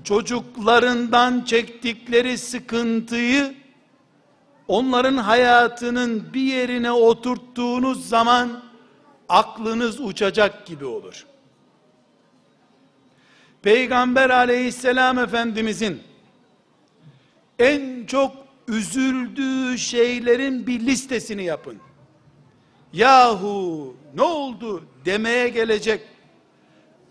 çocuklarından 0.03 1.43
çektikleri 1.45 2.37
sıkıntıyı 2.37 3.53
onların 4.67 5.17
hayatının 5.17 6.33
bir 6.33 6.41
yerine 6.41 6.91
oturttuğunuz 6.91 8.09
zaman 8.09 8.63
aklınız 9.29 9.99
uçacak 9.99 10.65
gibi 10.65 10.85
olur. 10.85 11.25
Peygamber 13.61 14.29
aleyhisselam 14.29 15.19
efendimizin 15.19 16.01
en 17.59 18.05
çok 18.05 18.35
üzüldüğü 18.67 19.77
şeylerin 19.77 20.67
bir 20.67 20.79
listesini 20.79 21.43
yapın. 21.43 21.77
Yahu 22.93 23.95
ne 24.15 24.21
oldu 24.21 24.83
demeye 25.05 25.49
gelecek 25.49 26.01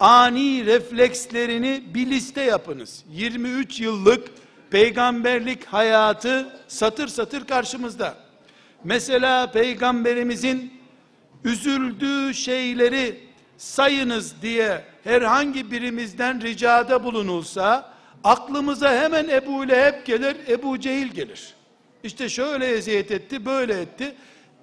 ani 0.00 0.66
reflekslerini 0.66 1.82
bir 1.94 2.06
liste 2.10 2.42
yapınız. 2.42 3.04
23 3.10 3.80
yıllık 3.80 4.28
peygamberlik 4.70 5.64
hayatı 5.64 6.60
satır 6.68 7.08
satır 7.08 7.46
karşımızda. 7.46 8.14
Mesela 8.84 9.52
peygamberimizin 9.52 10.72
üzüldüğü 11.44 12.34
şeyleri 12.34 13.20
sayınız 13.58 14.42
diye 14.42 14.84
herhangi 15.04 15.70
birimizden 15.70 16.40
ricada 16.40 17.04
bulunulsa 17.04 17.94
aklımıza 18.24 18.94
hemen 18.94 19.28
Ebu 19.28 19.68
Leheb 19.68 20.06
gelir, 20.06 20.36
Ebu 20.48 20.80
Cehil 20.80 21.08
gelir. 21.08 21.54
İşte 22.04 22.28
şöyle 22.28 22.66
eziyet 22.66 23.10
etti, 23.10 23.46
böyle 23.46 23.80
etti. 23.80 24.14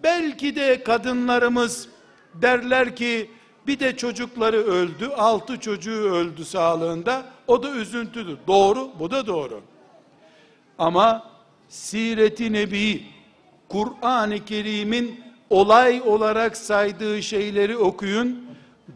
Belki 0.03 0.55
de 0.55 0.83
kadınlarımız 0.83 1.89
derler 2.33 2.95
ki 2.95 3.31
bir 3.67 3.79
de 3.79 3.97
çocukları 3.97 4.57
öldü. 4.57 5.07
Altı 5.17 5.59
çocuğu 5.59 6.11
öldü 6.13 6.45
sağlığında. 6.45 7.25
O 7.47 7.63
da 7.63 7.71
üzüntüdür. 7.71 8.37
Doğru. 8.47 8.89
Bu 8.99 9.11
da 9.11 9.27
doğru. 9.27 9.61
Ama 10.79 11.29
Siret-i 11.69 12.53
Nebi, 12.53 13.03
Kur'an-ı 13.69 14.45
Kerim'in 14.45 15.23
olay 15.49 16.01
olarak 16.05 16.57
saydığı 16.57 17.23
şeyleri 17.23 17.77
okuyun. 17.77 18.45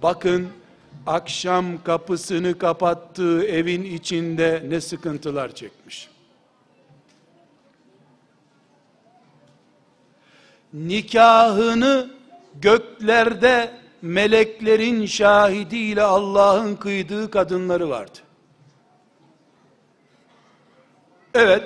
Bakın 0.04 0.47
akşam 1.08 1.84
kapısını 1.84 2.58
kapattığı 2.58 3.43
evin 3.47 3.84
içinde 3.84 4.63
ne 4.67 4.82
sıkıntılar 4.82 5.56
çekmiş. 5.56 6.10
Nikahını 10.73 12.12
göklerde 12.62 13.71
meleklerin 14.01 15.06
şahidiyle 15.06 16.04
Allah'ın 16.04 16.75
kıydığı 16.75 17.32
kadınları 17.32 17.89
vardı. 17.89 18.19
Evet, 21.34 21.63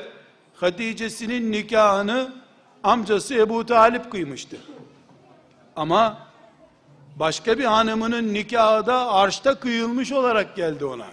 Hatice'sinin 0.56 1.52
nikahını 1.52 2.34
amcası 2.84 3.36
Ebu 3.36 3.66
Talip 3.66 4.12
kıymıştı. 4.12 4.58
Ama 5.76 6.25
başka 7.16 7.60
bir 7.60 7.66
hanımının 7.66 8.34
nikahı 8.34 8.86
da 8.86 9.12
arşta 9.12 9.60
kıyılmış 9.60 10.12
olarak 10.12 10.56
geldi 10.56 10.86
ona. 10.86 11.08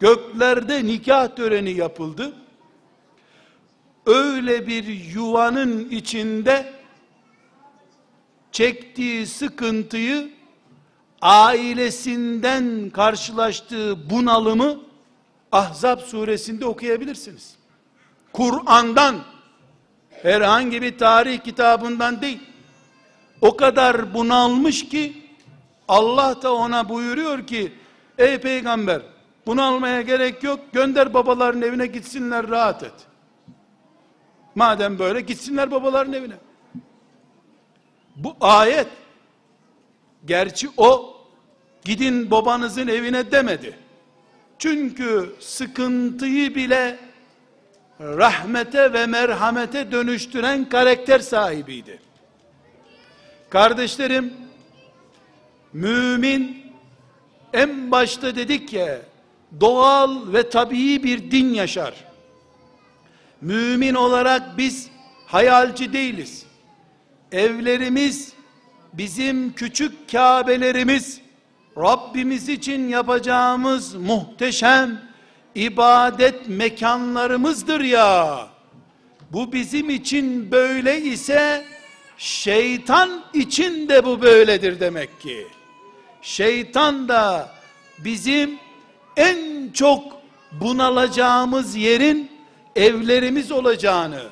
Göklerde 0.00 0.84
nikah 0.84 1.36
töreni 1.36 1.70
yapıldı. 1.70 2.32
Öyle 4.06 4.66
bir 4.66 4.84
yuvanın 4.84 5.90
içinde 5.90 6.72
çektiği 8.52 9.26
sıkıntıyı, 9.26 10.30
ailesinden 11.22 12.90
karşılaştığı 12.90 14.10
bunalımı 14.10 14.80
Ahzab 15.52 15.98
suresinde 16.00 16.66
okuyabilirsiniz. 16.66 17.54
Kur'an'dan, 18.32 19.16
herhangi 20.10 20.82
bir 20.82 20.98
tarih 20.98 21.40
kitabından 21.40 22.22
değil. 22.22 22.40
O 23.46 23.56
kadar 23.56 24.14
bunalmış 24.14 24.88
ki, 24.88 25.22
Allah 25.88 26.42
da 26.42 26.54
ona 26.54 26.88
buyuruyor 26.88 27.46
ki, 27.46 27.72
ey 28.18 28.40
peygamber, 28.40 29.02
bunalmaya 29.46 30.02
gerek 30.02 30.42
yok, 30.42 30.60
gönder 30.72 31.14
babaların 31.14 31.62
evine 31.62 31.86
gitsinler 31.86 32.48
rahat 32.48 32.82
et. 32.82 32.92
Madem 34.54 34.98
böyle 34.98 35.20
gitsinler 35.20 35.70
babaların 35.70 36.12
evine. 36.12 36.34
Bu 38.16 38.36
ayet 38.40 38.88
gerçi 40.24 40.68
o 40.76 41.16
gidin 41.84 42.30
babanızın 42.30 42.88
evine 42.88 43.32
demedi. 43.32 43.78
Çünkü 44.58 45.34
sıkıntıyı 45.40 46.54
bile 46.54 46.98
rahmete 48.00 48.92
ve 48.92 49.06
merhamete 49.06 49.92
dönüştüren 49.92 50.68
karakter 50.68 51.18
sahibiydi. 51.18 52.05
Kardeşlerim, 53.50 54.34
mümin 55.72 56.72
en 57.52 57.90
başta 57.90 58.36
dedik 58.36 58.72
ya, 58.72 58.98
doğal 59.60 60.32
ve 60.32 60.50
tabii 60.50 61.02
bir 61.02 61.30
din 61.30 61.54
yaşar. 61.54 61.94
Mümin 63.40 63.94
olarak 63.94 64.58
biz 64.58 64.88
hayalci 65.26 65.92
değiliz 65.92 66.46
evlerimiz, 67.32 68.32
bizim 68.92 69.52
küçük 69.52 70.12
Kabelerimiz, 70.12 71.20
Rabbimiz 71.78 72.48
için 72.48 72.88
yapacağımız 72.88 73.94
muhteşem 73.94 75.00
ibadet 75.54 76.48
mekanlarımızdır 76.48 77.80
ya. 77.80 78.38
Bu 79.32 79.52
bizim 79.52 79.90
için 79.90 80.50
böyle 80.50 81.00
ise 81.02 81.64
şeytan 82.18 83.24
için 83.34 83.88
de 83.88 84.04
bu 84.04 84.22
böyledir 84.22 84.80
demek 84.80 85.20
ki. 85.20 85.46
Şeytan 86.22 87.08
da 87.08 87.50
bizim 87.98 88.58
en 89.16 89.70
çok 89.72 90.02
bunalacağımız 90.52 91.76
yerin 91.76 92.30
evlerimiz 92.76 93.52
olacağını, 93.52 94.22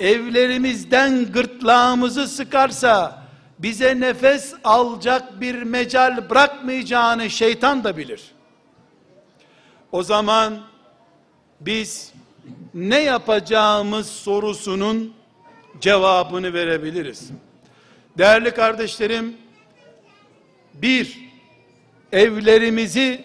evlerimizden 0.00 1.32
gırtlağımızı 1.32 2.28
sıkarsa 2.28 3.22
bize 3.58 4.00
nefes 4.00 4.54
alacak 4.64 5.40
bir 5.40 5.62
mecal 5.62 6.30
bırakmayacağını 6.30 7.30
şeytan 7.30 7.84
da 7.84 7.96
bilir. 7.96 8.22
O 9.92 10.02
zaman 10.02 10.58
biz 11.60 12.12
ne 12.74 12.98
yapacağımız 12.98 14.06
sorusunun 14.06 15.19
cevabını 15.80 16.54
verebiliriz. 16.54 17.30
Değerli 18.18 18.50
kardeşlerim, 18.50 19.36
bir, 20.74 21.18
evlerimizi 22.12 23.24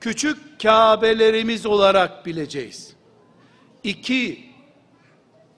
küçük 0.00 0.48
Kabelerimiz 0.62 1.66
olarak 1.66 2.26
bileceğiz. 2.26 2.94
İki, 3.84 4.44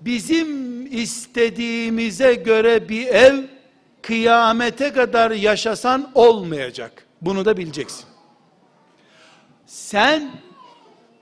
bizim 0.01 0.87
istediğimize 0.87 2.35
göre 2.35 2.89
bir 2.89 3.07
ev 3.07 3.45
kıyamete 4.03 4.93
kadar 4.93 5.31
yaşasan 5.31 6.11
olmayacak. 6.15 7.07
Bunu 7.23 7.45
da 7.45 7.57
bileceksin. 7.57 8.05
Sen 9.67 10.31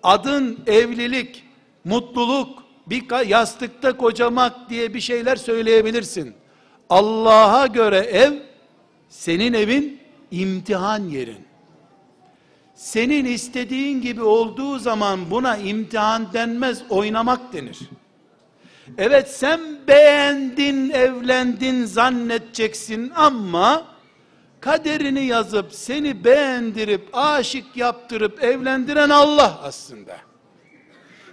adın 0.03 0.61
evlilik, 0.67 1.45
mutluluk, 1.85 2.63
bir 2.91 3.27
yastıkta 3.27 3.97
kocamak 3.97 4.71
diye 4.71 4.95
bir 4.95 5.01
şeyler 5.01 5.37
söyleyebilirsin. 5.37 6.35
Allah'a 6.91 7.67
göre 7.67 7.99
ev 7.99 8.33
senin 9.09 9.53
evin 9.53 10.01
imtihan 10.31 11.05
yerin. 11.05 11.49
Senin 12.75 13.25
istediğin 13.25 14.01
gibi 14.01 14.23
olduğu 14.23 14.79
zaman 14.79 15.31
buna 15.31 15.57
imtihan 15.57 16.33
denmez, 16.33 16.83
oynamak 16.91 17.53
denir. 17.53 17.79
Evet 18.99 19.31
sen 19.31 19.61
beğendin, 19.89 20.91
evlendin 20.91 21.85
zannedeceksin 21.85 23.13
ama 23.17 23.85
kaderini 24.61 25.25
yazıp 25.27 25.73
seni 25.73 26.25
beğendirip 26.25 27.09
aşık 27.13 27.77
yaptırıp 27.77 28.45
evlendiren 28.45 29.11
Allah 29.11 29.61
aslında. 29.63 30.28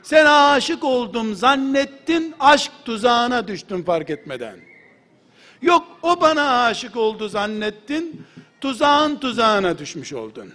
Sen 0.03 0.25
aşık 0.25 0.83
oldum 0.83 1.35
zannettin, 1.35 2.35
aşk 2.39 2.71
tuzağına 2.85 3.47
düştün 3.47 3.83
fark 3.83 4.09
etmeden. 4.09 4.55
Yok 5.61 5.87
o 6.01 6.21
bana 6.21 6.63
aşık 6.63 6.95
oldu 6.97 7.29
zannettin, 7.29 8.25
tuzağın 8.61 9.15
tuzağına 9.15 9.77
düşmüş 9.77 10.13
oldun. 10.13 10.53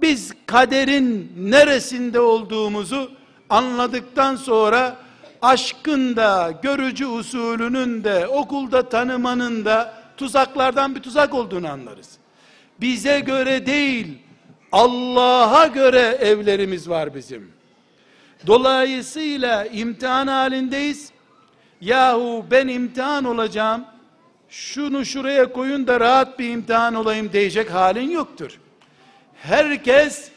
Biz 0.00 0.32
kaderin 0.46 1.32
neresinde 1.36 2.20
olduğumuzu 2.20 3.10
anladıktan 3.50 4.36
sonra 4.36 4.96
aşkın 5.42 6.16
da, 6.16 6.54
görücü 6.62 7.06
usulünün 7.06 8.04
de, 8.04 8.26
okulda 8.26 8.88
tanımanın 8.88 9.64
da 9.64 9.94
tuzaklardan 10.16 10.94
bir 10.94 11.02
tuzak 11.02 11.34
olduğunu 11.34 11.68
anlarız. 11.68 12.10
Bize 12.80 13.20
göre 13.20 13.66
değil, 13.66 14.18
Allah'a 14.72 15.66
göre 15.66 16.18
evlerimiz 16.20 16.88
var 16.88 17.14
bizim. 17.14 17.55
Dolayısıyla 18.46 19.66
imtihan 19.66 20.26
halindeyiz. 20.26 21.10
Yahu 21.80 22.44
ben 22.50 22.68
imtihan 22.68 23.24
olacağım. 23.24 23.84
Şunu 24.48 25.04
şuraya 25.04 25.52
koyun 25.52 25.86
da 25.86 26.00
rahat 26.00 26.38
bir 26.38 26.50
imtihan 26.50 26.94
olayım 26.94 27.32
diyecek 27.32 27.70
halin 27.70 28.10
yoktur. 28.10 28.58
Herkes 29.34 30.30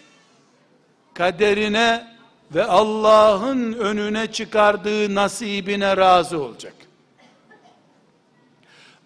kaderine 1.14 2.08
ve 2.56 2.64
Allah'ın 2.64 3.74
önüne 3.74 4.32
çıkardığı 4.32 5.16
nasibine 5.16 5.98
razı 5.98 6.42
olacak. 6.42 6.74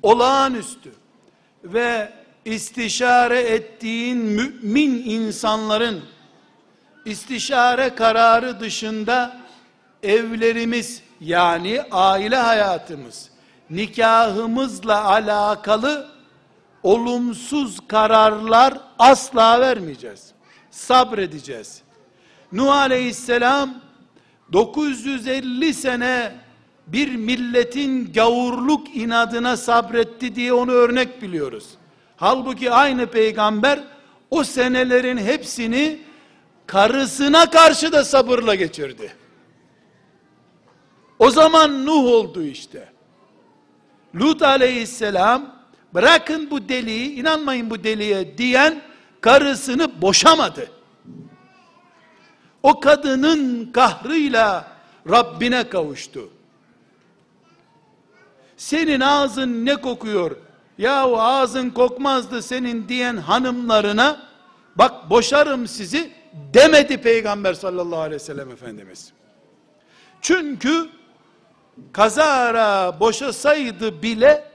Olağanüstü 0.04 0.92
ve 1.64 2.14
istişare 2.46 3.42
ettiğin 3.42 4.18
mümin 4.18 5.04
insanların 5.06 6.04
istişare 7.06 7.96
kararı 7.96 8.60
dışında 8.60 9.38
evlerimiz 10.04 11.02
yani 11.22 11.82
aile 11.92 12.36
hayatımız 12.36 13.30
nikahımızla 13.70 15.06
alakalı 15.06 16.08
olumsuz 16.84 17.78
kararlar 17.88 18.74
asla 19.00 19.60
vermeyeceğiz. 19.60 20.32
Sabredeceğiz. 20.72 21.82
Nuh 22.52 22.72
aleyhisselam 22.72 23.74
950 24.54 25.74
sene 25.74 26.32
bir 26.88 27.16
milletin 27.16 28.14
gavurluk 28.14 28.96
inadına 28.96 29.58
sabretti 29.58 30.36
diye 30.36 30.54
onu 30.54 30.72
örnek 30.72 31.22
biliyoruz. 31.22 31.66
Halbuki 32.18 32.72
aynı 32.72 33.08
peygamber 33.08 33.84
o 34.30 34.44
senelerin 34.44 35.18
hepsini 35.18 36.00
karısına 36.74 37.50
karşı 37.50 37.92
da 37.92 38.06
sabırla 38.06 38.56
geçirdi. 38.56 39.16
O 41.20 41.30
zaman 41.30 41.86
Nuh 41.86 42.06
oldu 42.06 42.44
işte. 42.44 42.94
Lut 44.16 44.42
aleyhisselam 44.42 45.56
bırakın 45.94 46.52
bu 46.52 46.70
deliği 46.70 47.12
inanmayın 47.12 47.70
bu 47.70 47.84
deliğe 47.84 48.38
diyen 48.38 48.82
karısını 49.22 50.02
boşamadı. 50.02 50.72
O 52.64 52.80
kadının 52.80 53.72
kahrıyla 53.72 54.68
Rabbine 55.10 55.70
kavuştu. 55.70 56.30
Senin 58.58 59.00
ağzın 59.00 59.66
ne 59.66 59.76
kokuyor? 59.76 60.38
Yahu 60.78 61.22
ağzın 61.22 61.70
kokmazdı 61.70 62.42
senin 62.42 62.90
diyen 62.90 63.18
hanımlarına 63.18 64.28
bak 64.76 65.10
boşarım 65.10 65.68
sizi 65.68 66.23
demedi 66.34 66.98
Peygamber 66.98 67.54
sallallahu 67.54 68.00
aleyhi 68.00 68.22
ve 68.22 68.26
sellem 68.26 68.52
Efendimiz. 68.52 69.14
Çünkü 70.22 70.90
kazara 71.94 73.00
boşasaydı 73.00 74.02
bile 74.02 74.48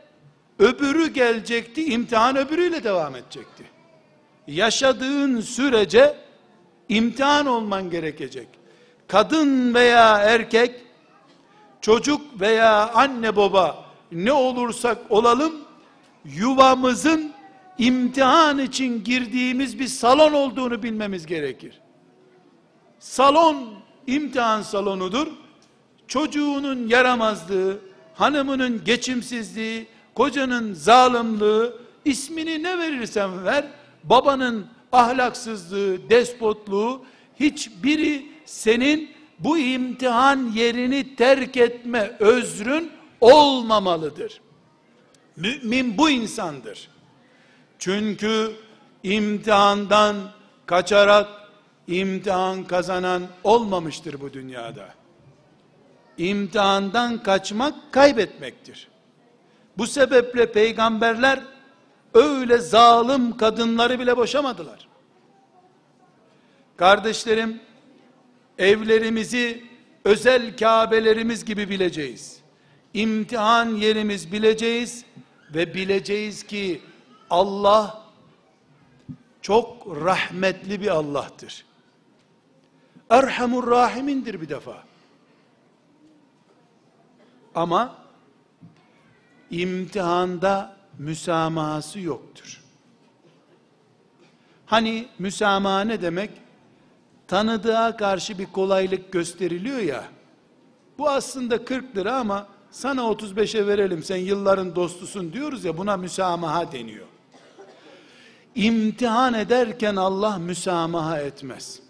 öbürü 0.59 1.07
gelecekti, 1.13 1.85
imtihan 1.85 2.37
öbürüyle 2.37 2.85
devam 2.85 3.17
edecekti. 3.17 3.65
Yaşadığın 4.47 5.41
sürece 5.41 6.17
imtihan 6.89 7.47
olman 7.47 7.91
gerekecek. 7.91 8.49
Kadın 9.09 9.75
veya 9.75 10.19
erkek, 10.19 10.81
çocuk 11.81 12.41
veya 12.41 12.91
anne 12.95 13.37
baba 13.37 13.85
ne 14.13 14.33
olursak 14.33 14.99
olalım 15.11 15.53
yuvamızın 16.25 17.33
imtihan 17.79 18.59
için 18.59 19.05
girdiğimiz 19.05 19.79
bir 19.79 19.87
salon 19.87 20.33
olduğunu 20.33 20.83
bilmemiz 20.83 21.27
gerekir. 21.27 21.81
Salon 22.99 23.75
imtihan 24.07 24.63
salonudur. 24.63 25.27
Çocuğunun 26.09 26.89
yaramazlığı, 26.89 27.79
hanımının 28.15 28.85
geçimsizliği, 28.85 29.87
kocanın 30.15 30.73
zalimliği, 30.73 31.71
ismini 32.05 32.63
ne 32.63 32.79
verirsen 32.79 33.45
ver, 33.45 33.67
babanın 34.05 34.67
ahlaksızlığı, 34.93 36.11
despotluğu, 36.11 37.05
hiçbiri 37.41 38.27
senin 38.45 39.11
bu 39.39 39.59
imtihan 39.59 40.53
yerini 40.55 41.17
terk 41.17 41.57
etme 41.57 42.17
özrün 42.19 42.91
olmamalıdır. 43.21 44.41
Mümin 45.37 45.99
bu 45.99 46.11
insandır. 46.11 46.89
Çünkü 47.79 48.53
imtihandan 49.03 50.17
kaçarak 50.67 51.29
imtihan 51.87 52.65
kazanan 52.65 53.23
olmamıştır 53.45 54.21
bu 54.21 54.33
dünyada. 54.33 54.89
İmtihandan 56.19 57.23
kaçmak 57.23 57.75
kaybetmektir. 57.93 58.89
Bu 59.79 59.87
sebeple 59.87 60.53
peygamberler 60.53 61.41
öyle 62.15 62.59
zalim 62.59 63.37
kadınları 63.37 63.99
bile 63.99 64.17
boşamadılar. 64.17 64.89
Kardeşlerim, 66.77 67.61
evlerimizi 68.59 69.65
özel 70.05 70.57
Kabelerimiz 70.57 71.45
gibi 71.45 71.69
bileceğiz. 71.69 72.39
İmtihan 72.95 73.75
yerimiz 73.75 74.33
bileceğiz 74.33 75.05
ve 75.55 75.75
bileceğiz 75.75 76.43
ki 76.43 76.81
Allah 77.31 78.03
çok 79.43 79.87
rahmetli 80.05 80.81
bir 80.81 80.89
Allah'tır. 80.89 81.65
Erhamur 83.11 83.71
Rahimindir 83.71 84.41
bir 84.41 84.49
defa. 84.49 84.85
Ama 87.55 87.95
imtihanda 89.51 90.77
müsamahası 90.99 92.01
yoktur. 92.01 92.63
Hani 94.67 95.09
müsamaha 95.19 95.81
ne 95.81 96.03
demek? 96.03 96.31
Tanıdığa 97.27 97.97
karşı 97.97 98.39
bir 98.39 98.47
kolaylık 98.47 99.13
gösteriliyor 99.13 99.79
ya. 99.79 100.05
Bu 100.99 101.11
aslında 101.11 101.65
40 101.65 101.97
lira 101.97 102.17
ama 102.17 102.47
sana 102.71 103.01
35'e 103.01 103.67
verelim 103.67 104.03
sen 104.03 104.17
yılların 104.17 104.77
dostusun 104.77 105.33
diyoruz 105.33 105.65
ya 105.65 105.79
buna 105.79 105.97
müsamaha 105.97 106.73
deniyor. 106.73 107.07
İmtihan 108.59 109.35
ederken 109.35 109.97
Allah 109.97 110.39
müsamaha 110.39 111.21
etmez. 111.21 111.81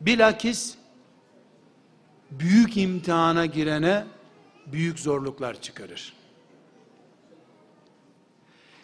Bilakis 0.00 0.74
büyük 2.30 2.76
imtihana 2.76 3.46
girene 3.46 4.04
büyük 4.66 4.98
zorluklar 4.98 5.60
çıkarır. 5.60 6.12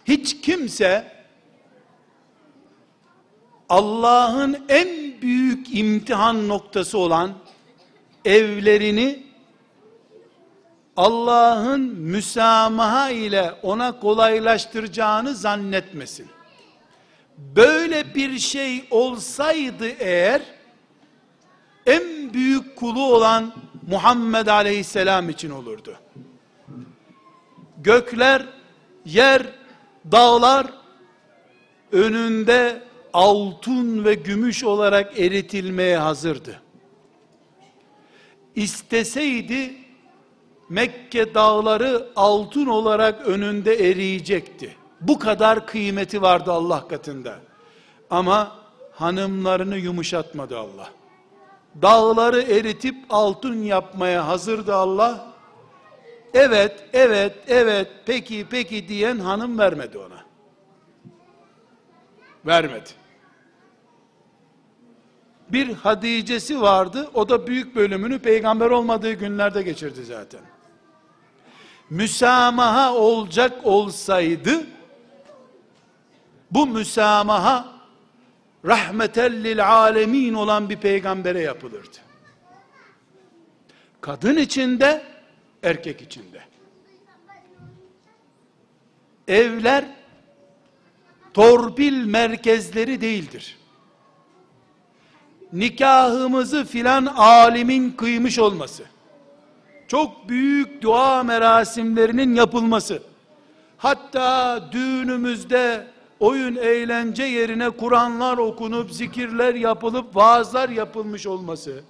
Hiç 0.05 0.41
kimse 0.41 1.13
Allah'ın 3.69 4.65
en 4.69 5.23
büyük 5.23 5.79
imtihan 5.79 6.49
noktası 6.49 6.99
olan 6.99 7.35
evlerini 8.25 9.24
Allah'ın 10.97 11.81
müsamaha 11.81 13.11
ile 13.11 13.53
ona 13.63 14.01
kolaylaştıracağını 14.01 15.35
zannetmesin. 15.35 16.29
Böyle 17.39 18.15
bir 18.15 18.39
şey 18.39 18.85
olsaydı 18.91 19.89
eğer 19.89 20.43
en 21.87 22.35
büyük 22.35 22.77
kulu 22.77 23.15
olan 23.15 23.53
Muhammed 23.89 24.47
Aleyhisselam 24.47 25.31
için 25.31 25.51
olurdu. 25.51 25.97
Gökler, 27.79 28.47
yer, 29.07 29.43
dağlar 30.13 30.67
önünde 31.93 32.83
altın 33.13 34.05
ve 34.05 34.15
gümüş 34.15 34.65
olarak 34.65 35.19
eritilmeye 35.19 35.99
hazırdı. 35.99 36.61
İsteseydi 38.55 39.84
Mekke 40.75 41.35
dağları 41.35 42.09
altın 42.17 42.67
olarak 42.67 43.27
önünde 43.27 43.91
eriyecekti. 43.91 44.77
Bu 45.01 45.19
kadar 45.19 45.67
kıymeti 45.67 46.23
vardı 46.23 46.53
Allah 46.53 46.89
katında. 46.89 47.37
Ama 48.11 48.57
hanımlarını 48.93 49.77
yumuşatmadı 49.77 50.59
Allah. 50.59 50.91
Dağları 51.83 52.43
eritip 52.43 52.97
altın 53.11 53.63
yapmaya 53.63 54.27
hazırdı 54.29 54.75
Allah. 54.75 55.27
Evet, 56.35 56.85
evet, 56.93 57.37
evet, 57.47 57.89
peki, 58.07 58.47
peki 58.51 58.89
diyen 58.89 59.19
hanım 59.19 59.59
vermedi 59.59 59.99
ona. 59.99 60.25
Vermedi. 62.47 62.91
Bir 65.49 65.75
Hadice'si 65.75 66.61
vardı, 66.61 67.11
o 67.15 67.29
da 67.29 67.47
büyük 67.47 67.77
bölümünü 67.77 68.19
peygamber 68.19 68.71
olmadığı 68.71 69.13
günlerde 69.13 69.63
geçirdi 69.63 70.05
zaten. 70.05 70.54
Müsamaha 71.95 72.95
olacak 72.95 73.67
olsaydı, 73.67 74.67
bu 76.51 76.67
müsamaha 76.67 77.69
rahmetellil 78.65 79.69
alemin 79.69 80.35
olan 80.35 80.71
bir 80.71 80.77
peygambere 80.77 81.41
yapılırdı. 81.41 81.97
Kadın 84.01 84.37
içinde, 84.37 85.05
erkek 85.63 86.03
içinde. 86.03 86.41
Evler 89.29 89.85
torpil 91.35 92.05
merkezleri 92.05 93.01
değildir. 93.01 93.59
Nikahımızı 95.53 96.65
filan 96.65 97.07
alimin 97.07 97.91
kıymış 97.91 98.39
olması, 98.39 98.85
çok 99.95 100.29
büyük 100.29 100.83
dua 100.83 101.23
merasimlerinin 101.23 102.35
yapılması, 102.35 103.03
hatta 103.79 104.61
düğünümüzde 104.73 105.87
oyun 106.21 106.57
eğlence 106.57 107.23
yerine 107.23 107.71
Kur'anlar 107.71 108.39
okunup, 108.39 108.91
zikirler 108.91 109.55
yapılıp, 109.55 110.17
vaazlar 110.17 110.69
yapılmış 110.69 111.27
olması, 111.27 111.83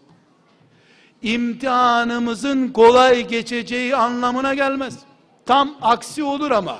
imtihanımızın 1.22 2.68
kolay 2.68 3.28
geçeceği 3.28 3.96
anlamına 3.96 4.54
gelmez. 4.54 4.98
Tam 5.46 5.74
aksi 5.82 6.22
olur 6.22 6.50
ama, 6.50 6.78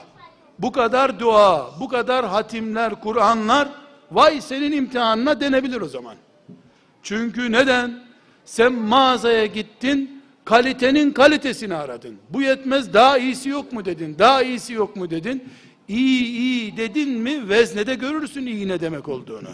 bu 0.58 0.72
kadar 0.72 1.20
dua, 1.20 1.70
bu 1.80 1.88
kadar 1.88 2.26
hatimler, 2.26 3.00
Kur'anlar, 3.00 3.68
vay 4.12 4.40
senin 4.40 4.72
imtihanına 4.72 5.40
denebilir 5.40 5.80
o 5.80 5.88
zaman. 5.88 6.16
Çünkü 7.02 7.52
neden? 7.52 8.04
Sen 8.44 8.72
mağazaya 8.72 9.46
gittin, 9.46 10.13
kalitenin 10.44 11.12
kalitesini 11.12 11.74
aradın. 11.74 12.16
Bu 12.30 12.42
yetmez, 12.42 12.94
daha 12.94 13.18
iyisi 13.18 13.48
yok 13.48 13.72
mu 13.72 13.84
dedin, 13.84 14.16
daha 14.18 14.42
iyisi 14.42 14.72
yok 14.72 14.96
mu 14.96 15.10
dedin. 15.10 15.48
İyi 15.88 16.24
iyi 16.24 16.76
dedin 16.76 17.10
mi 17.10 17.48
veznede 17.48 17.94
görürsün 17.94 18.46
iyi 18.46 18.68
ne 18.68 18.80
demek 18.80 19.08
olduğunu. 19.08 19.50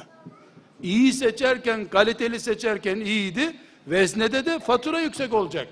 İyi 0.83 1.13
seçerken, 1.13 1.85
kaliteli 1.85 2.41
seçerken 2.41 2.97
iyiydi, 2.97 3.57
veznede 3.87 4.47
de 4.47 4.59
fatura 4.59 5.01
yüksek 5.01 5.35
olacak. 5.35 5.69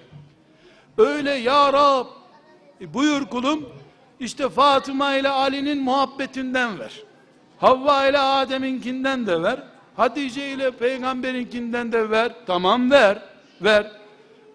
Öyle 0.98 1.30
ya 1.30 1.72
Rab, 1.72 2.06
e, 2.80 2.94
buyur 2.94 3.26
kulum, 3.26 3.68
işte 4.20 4.48
Fatıma 4.48 5.14
ile 5.14 5.28
Ali'nin 5.28 5.82
muhabbetinden 5.82 6.78
ver. 6.78 7.02
Havva 7.58 8.06
ile 8.06 8.18
Adem'inkinden 8.18 9.26
de 9.26 9.42
ver. 9.42 9.62
Hatice 9.96 10.52
ile 10.52 10.70
peygamberinkinden 10.70 11.92
de 11.92 12.10
ver. 12.10 12.32
Tamam 12.46 12.90
ver, 12.90 13.22
ver. 13.60 13.92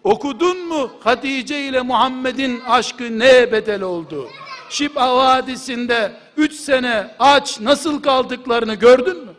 Okudun 0.03 0.67
mu 0.67 0.91
Hatice 1.03 1.65
ile 1.65 1.81
Muhammed'in 1.81 2.61
aşkı 2.61 3.19
neye 3.19 3.51
bedel 3.51 3.81
oldu? 3.81 4.29
Şib'a 4.69 5.17
Vadisi'nde 5.17 6.11
3 6.37 6.53
sene 6.53 7.15
aç 7.19 7.59
nasıl 7.59 8.01
kaldıklarını 8.01 8.73
gördün 8.73 9.17
mü? 9.17 9.33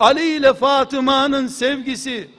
Ali 0.00 0.28
ile 0.36 0.54
Fatıma'nın 0.54 1.46
sevgisi, 1.46 2.30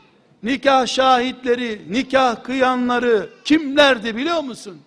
nikah 0.44 0.88
şahitleri, 0.88 1.82
nikah 1.90 2.44
kıyanları 2.44 3.30
kimlerdi 3.46 4.16
biliyor 4.16 4.44
musun? 4.44 4.82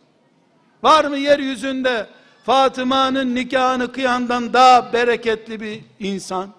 Var 0.83 1.05
mı 1.05 1.19
yeryüzünde 1.19 2.07
Fatıma'nın 2.45 3.35
nikahını 3.35 3.93
kıyandan 3.93 4.53
daha 4.53 4.93
bereketli 4.93 5.61
bir 5.61 5.81
insan? 6.01 6.58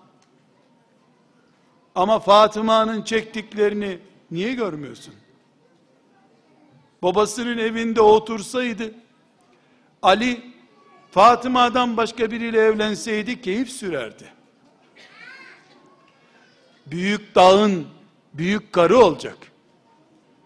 Ama 1.99 2.19
Fatıma'nın 2.19 3.01
çektiklerini 3.01 3.99
niye 4.31 4.53
görmüyorsun? 4.53 5.13
babasının 7.01 7.57
evinde 7.57 8.01
otursaydı, 8.01 8.93
Ali, 10.01 10.41
Fatıma'dan 11.11 11.97
başka 11.97 12.31
biriyle 12.31 12.59
evlenseydi 12.59 13.41
keyif 13.41 13.69
sürerdi. 13.69 14.33
Büyük 16.85 17.35
dağın 17.35 17.87
büyük 18.33 18.73
karı 18.73 18.97
olacak. 18.97 19.37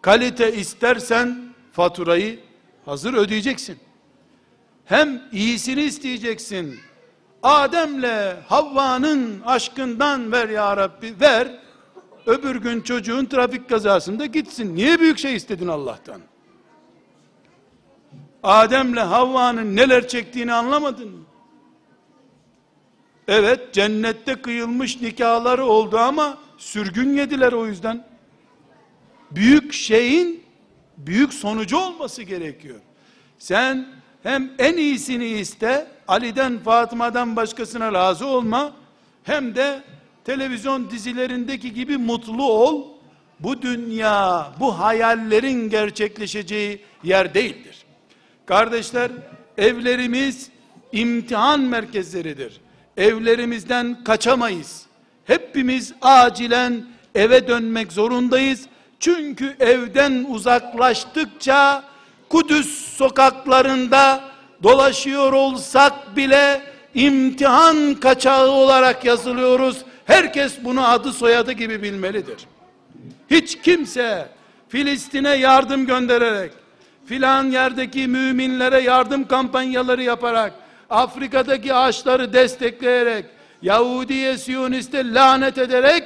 Kalite 0.02 0.54
istersen 0.54 1.54
faturayı 1.72 2.40
hazır 2.86 3.14
ödeyeceksin. 3.14 3.80
Hem 4.86 5.22
iyisini 5.32 5.82
isteyeceksin. 5.82 6.80
Adem'le 7.44 8.36
Havva'nın 8.48 9.42
aşkından 9.42 10.32
ver 10.32 10.50
ya 10.50 10.78
Rabbi 10.78 11.16
ver. 11.22 11.60
Öbür 12.26 12.56
gün 12.56 12.82
çocuğun 12.82 13.26
trafik 13.26 13.70
kazasında 13.70 14.26
gitsin. 14.26 14.76
Niye 14.76 15.00
büyük 15.00 15.18
şey 15.18 15.36
istedin 15.36 15.68
Allah'tan? 15.68 16.22
Adem'le 18.44 18.96
Havva'nın 18.98 19.76
neler 19.76 20.08
çektiğini 20.08 20.54
anlamadın 20.54 21.10
mı? 21.10 21.24
Evet 23.28 23.74
cennette 23.74 24.36
kıyılmış 24.36 25.02
nikahları 25.02 25.66
oldu 25.66 25.98
ama 25.98 26.38
sürgün 26.58 27.18
yediler 27.18 27.54
o 27.54 27.68
yüzden. 27.68 28.08
Büyük 29.32 29.74
şeyin 29.74 30.44
büyük 30.98 31.34
sonucu 31.34 31.78
olması 31.78 32.24
gerekiyor. 32.24 32.80
Sen 33.38 33.88
hem 34.24 34.52
en 34.60 34.78
iyisini 34.78 35.26
iste, 35.28 35.88
Ali'den 36.08 36.60
Fatıma'dan 36.60 37.36
başkasına 37.36 37.94
razı 37.94 38.28
olma, 38.28 38.74
hem 39.24 39.56
de 39.56 39.84
televizyon 40.26 40.90
dizilerindeki 40.92 41.74
gibi 41.74 41.98
mutlu 41.98 42.52
ol. 42.52 42.88
Bu 43.40 43.62
dünya, 43.62 44.52
bu 44.60 44.80
hayallerin 44.80 45.70
gerçekleşeceği 45.70 46.82
yer 47.04 47.34
değildir. 47.34 47.86
Kardeşler, 48.46 49.12
evlerimiz 49.58 50.50
imtihan 50.92 51.60
merkezleridir. 51.60 52.62
Evlerimizden 52.98 54.04
kaçamayız. 54.04 54.86
Hepimiz 55.26 55.94
acilen 56.02 56.86
eve 57.16 57.48
dönmek 57.48 57.92
zorundayız. 57.92 58.66
Çünkü 59.00 59.56
evden 59.60 60.26
uzaklaştıkça 60.30 61.84
Kudüs 62.34 62.96
sokaklarında 62.98 64.24
dolaşıyor 64.64 65.34
olsak 65.34 66.16
bile 66.16 66.62
imtihan 66.94 67.96
kaçağı 67.96 68.52
olarak 68.52 69.06
yazılıyoruz. 69.06 69.78
Herkes 70.06 70.54
bunu 70.64 70.88
adı 70.88 71.14
soyadı 71.14 71.52
gibi 71.52 71.84
bilmelidir. 71.84 72.38
Hiç 73.30 73.62
kimse 73.62 74.28
Filistin'e 74.70 75.36
yardım 75.36 75.86
göndererek 75.86 76.52
filan 77.06 77.52
yerdeki 77.52 78.08
müminlere 78.08 78.80
yardım 78.80 79.28
kampanyaları 79.28 80.04
yaparak, 80.04 80.54
Afrika'daki 80.90 81.74
ağaçları 81.74 82.34
destekleyerek, 82.34 83.26
Yahudiye, 83.62 84.38
Siyoniste 84.38 85.14
lanet 85.14 85.58
ederek, 85.58 86.04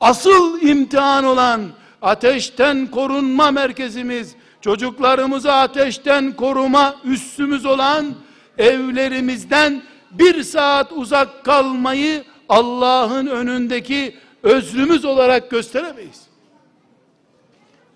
asıl 0.00 0.60
imtihan 0.62 1.24
olan 1.24 1.62
ateşten 2.02 2.86
korunma 2.86 3.50
merkezimiz, 3.50 4.34
çocuklarımızı 4.64 5.52
ateşten 5.52 6.36
koruma 6.36 6.96
üssümüz 7.04 7.66
olan 7.66 8.14
evlerimizden 8.58 9.82
bir 10.10 10.42
saat 10.42 10.92
uzak 10.92 11.44
kalmayı 11.44 12.24
Allah'ın 12.48 13.26
önündeki 13.26 14.16
özrümüz 14.42 15.04
olarak 15.04 15.50
gösteremeyiz. 15.50 16.22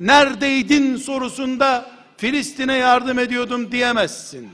Neredeydin 0.01 0.97
sorusunda 0.97 1.91
Filistin'e 2.16 2.77
yardım 2.77 3.19
ediyordum 3.19 3.73
diyemezsin. 3.73 4.49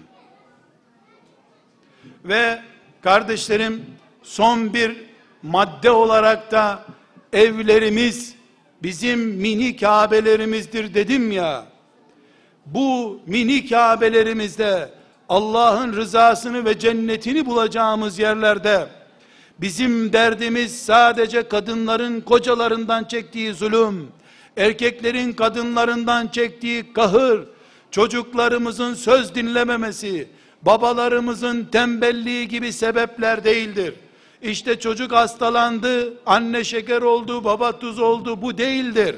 Ve 2.25 2.63
kardeşlerim 3.01 3.85
son 4.23 4.75
bir 4.75 4.97
madde 5.43 5.91
olarak 5.91 6.51
da 6.53 6.85
evlerimiz 7.33 8.35
bizim 8.83 9.21
mini 9.21 9.77
Kabe'lerimizdir 9.77 10.95
dedim 10.95 11.33
ya. 11.33 11.74
Bu 12.67 13.21
mini 13.27 13.69
Kabe'lerimizde 13.69 14.91
Allah'ın 15.29 15.93
rızasını 15.93 16.65
ve 16.65 16.79
cennetini 16.79 17.47
bulacağımız 17.47 18.19
yerlerde 18.19 18.87
bizim 19.59 20.13
derdimiz 20.13 20.83
sadece 20.83 21.49
kadınların 21.49 22.21
kocalarından 22.21 23.05
çektiği 23.05 23.55
zulüm, 23.55 24.09
erkeklerin 24.57 25.33
kadınlarından 25.33 26.29
çektiği 26.29 26.93
kahır, 26.93 27.45
çocuklarımızın 27.91 28.95
söz 28.95 29.35
dinlememesi, 29.35 30.29
babalarımızın 30.63 31.65
tembelliği 31.65 32.49
gibi 32.49 32.73
sebepler 32.73 33.45
değildir. 33.45 33.95
İşte 34.43 34.79
çocuk 34.81 35.13
hastalandı, 35.13 36.15
anne 36.27 36.65
şeker 36.65 37.03
oldu, 37.03 37.45
baba 37.45 37.79
tuz 37.79 37.99
oldu, 37.99 38.43
bu 38.43 38.59
değildir. 38.59 39.17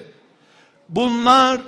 Bunlar 0.89 1.61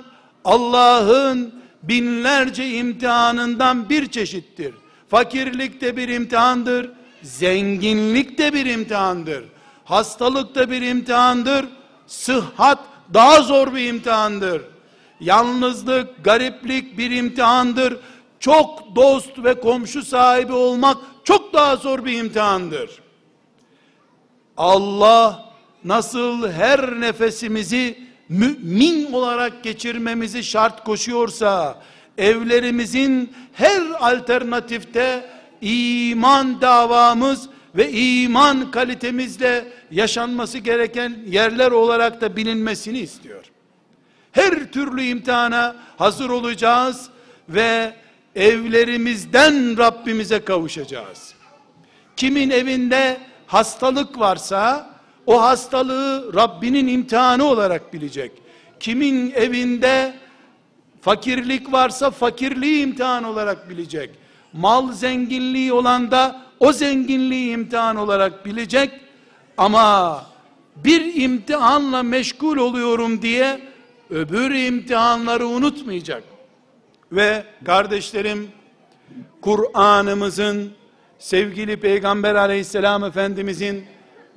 Allah'ın 0.45 1.53
binlerce 1.83 2.69
imtihanından 2.69 3.89
bir 3.89 4.11
çeşittir. 4.11 4.73
Fakirlik 5.09 5.81
de 5.81 5.97
bir 5.97 6.09
imtihandır, 6.09 6.91
zenginlik 7.23 8.37
de 8.37 8.53
bir 8.53 8.65
imtihandır. 8.65 9.43
Hastalık 9.85 10.55
da 10.55 10.71
bir 10.71 10.81
imtihandır, 10.81 11.65
sıhhat 12.07 12.79
daha 13.13 13.41
zor 13.41 13.75
bir 13.75 13.87
imtihandır. 13.87 14.61
Yalnızlık, 15.19 16.23
gariplik 16.23 16.97
bir 16.97 17.11
imtihandır. 17.11 17.97
Çok 18.39 18.95
dost 18.95 19.43
ve 19.43 19.53
komşu 19.53 20.03
sahibi 20.03 20.53
olmak 20.53 20.97
çok 21.23 21.53
daha 21.53 21.75
zor 21.75 22.05
bir 22.05 22.13
imtihandır. 22.13 22.89
Allah 24.57 25.53
nasıl 25.83 26.51
her 26.51 27.01
nefesimizi 27.01 28.08
mümin 28.29 29.11
olarak 29.11 29.63
geçirmemizi 29.63 30.43
şart 30.43 30.83
koşuyorsa, 30.83 31.81
evlerimizin 32.17 33.33
her 33.53 33.81
alternatifte 33.99 35.29
iman 35.61 36.61
davamız 36.61 37.49
ve 37.75 37.91
iman 37.91 38.71
kalitemizle 38.71 39.67
yaşanması 39.91 40.57
gereken 40.57 41.17
yerler 41.27 41.71
olarak 41.71 42.21
da 42.21 42.35
bilinmesini 42.35 42.99
istiyor. 42.99 43.45
Her 44.31 44.71
türlü 44.71 45.03
imtihana 45.03 45.75
hazır 45.97 46.29
olacağız 46.29 47.09
ve 47.49 47.93
evlerimizden 48.35 49.77
Rabbimize 49.77 50.45
kavuşacağız. 50.45 51.33
Kimin 52.15 52.49
evinde 52.49 53.17
hastalık 53.47 54.19
varsa 54.19 54.88
o 55.29 55.41
hastalığı 55.41 56.33
Rabbinin 56.35 56.87
imtihanı 56.87 57.43
olarak 57.45 57.93
bilecek. 57.93 58.31
Kimin 58.79 59.31
evinde 59.31 60.13
fakirlik 61.01 61.71
varsa 61.71 62.11
fakirliği 62.11 62.83
imtihan 62.83 63.23
olarak 63.23 63.69
bilecek. 63.69 64.09
Mal 64.53 64.91
zenginliği 64.91 65.73
olan 65.73 66.11
da 66.11 66.41
o 66.59 66.73
zenginliği 66.73 67.53
imtihan 67.53 67.95
olarak 67.95 68.45
bilecek. 68.45 68.91
Ama 69.57 70.25
bir 70.75 71.15
imtihanla 71.15 72.03
meşgul 72.03 72.57
oluyorum 72.57 73.21
diye 73.21 73.59
öbür 74.09 74.51
imtihanları 74.55 75.47
unutmayacak. 75.47 76.23
Ve 77.11 77.43
kardeşlerim 77.65 78.47
Kur'an'ımızın 79.41 80.71
sevgili 81.19 81.79
Peygamber 81.79 82.35
aleyhisselam 82.35 83.03
efendimizin 83.03 83.85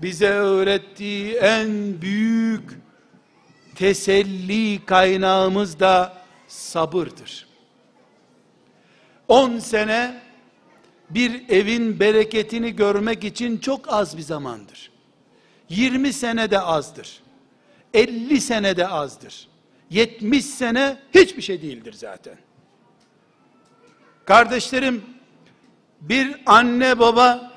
bize 0.02 0.28
öğrettiği 0.28 1.34
en 1.34 2.02
büyük 2.02 2.70
teselli 3.74 4.84
kaynağımız 4.86 5.80
da 5.80 6.22
sabırdır. 6.48 7.46
10 9.28 9.58
sene 9.58 10.22
bir 11.10 11.48
evin 11.48 12.00
bereketini 12.00 12.76
görmek 12.76 13.24
için 13.24 13.58
çok 13.58 13.92
az 13.92 14.16
bir 14.16 14.22
zamandır. 14.22 14.90
20 15.68 16.12
sene 16.12 16.50
de 16.50 16.60
azdır. 16.60 17.22
50 17.94 18.40
sene 18.40 18.76
de 18.76 18.88
azdır. 18.88 19.48
70 19.90 20.44
sene 20.44 20.98
hiçbir 21.14 21.42
şey 21.42 21.62
değildir 21.62 21.92
zaten. 21.92 22.36
Kardeşlerim, 24.24 25.04
bir 26.00 26.36
anne 26.46 26.98
baba 26.98 27.52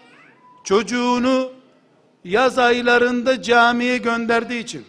çocuğunu 0.63 1.54
yaz 2.25 2.59
aylarında 2.59 3.41
camiye 3.41 3.97
gönderdiği 3.97 4.63
için 4.63 4.85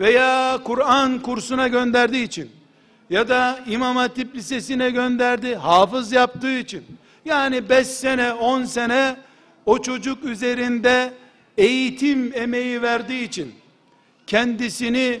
veya 0.00 0.58
Kur'an 0.64 1.18
kursuna 1.18 1.68
gönderdiği 1.68 2.24
için 2.24 2.50
ya 3.10 3.28
da 3.28 3.60
İmam 3.66 3.96
Hatip 3.96 4.34
Lisesi'ne 4.34 4.90
gönderdi, 4.90 5.54
hafız 5.54 6.12
yaptığı 6.12 6.58
için. 6.58 6.84
Yani 7.24 7.68
5 7.68 7.86
sene 7.86 8.32
10 8.32 8.64
sene 8.64 9.16
o 9.66 9.82
çocuk 9.82 10.24
üzerinde 10.24 11.12
eğitim 11.58 12.32
emeği 12.34 12.82
verdiği 12.82 13.24
için 13.24 13.54
kendisini 14.26 15.20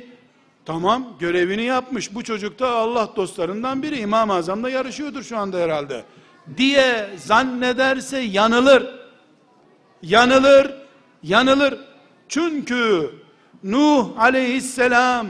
tamam 0.64 1.16
görevini 1.20 1.62
yapmış. 1.62 2.14
Bu 2.14 2.24
çocuk 2.24 2.58
da 2.58 2.70
Allah 2.70 3.10
dostlarından 3.16 3.82
biri. 3.82 3.98
İmam-ı 3.98 4.32
Azam'la 4.32 4.70
yarışıyordur 4.70 5.22
şu 5.22 5.38
anda 5.38 5.58
herhalde. 5.58 6.04
Diye 6.56 7.10
zannederse 7.16 8.18
yanılır. 8.18 8.86
Yanılır 10.02 10.81
yanılır 11.22 11.78
çünkü 12.28 13.10
Nuh 13.64 14.18
aleyhisselam 14.18 15.26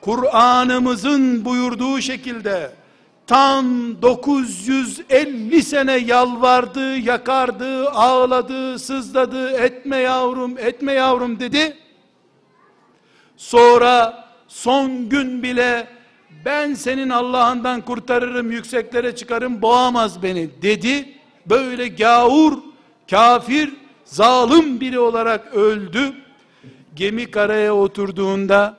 Kur'an'ımızın 0.00 1.44
buyurduğu 1.44 2.00
şekilde 2.00 2.72
tam 3.26 3.66
950 4.02 5.62
sene 5.62 5.96
yalvardı, 5.96 6.96
yakardı, 6.96 7.90
ağladı, 7.90 8.78
sızladı, 8.78 9.50
etme 9.50 9.96
yavrum, 9.96 10.58
etme 10.58 10.92
yavrum 10.92 11.40
dedi. 11.40 11.76
Sonra 13.36 14.24
son 14.48 15.08
gün 15.08 15.42
bile 15.42 15.88
ben 16.44 16.74
senin 16.74 17.10
Allah'ından 17.10 17.80
kurtarırım, 17.80 18.52
yükseklere 18.52 19.16
çıkarım, 19.16 19.62
boğamaz 19.62 20.22
beni 20.22 20.62
dedi. 20.62 21.08
Böyle 21.46 21.88
gavur, 21.88 22.58
kafir, 23.10 23.74
zalim 24.06 24.80
biri 24.80 24.98
olarak 24.98 25.54
öldü. 25.54 26.12
Gemi 26.94 27.30
karaya 27.30 27.74
oturduğunda 27.74 28.78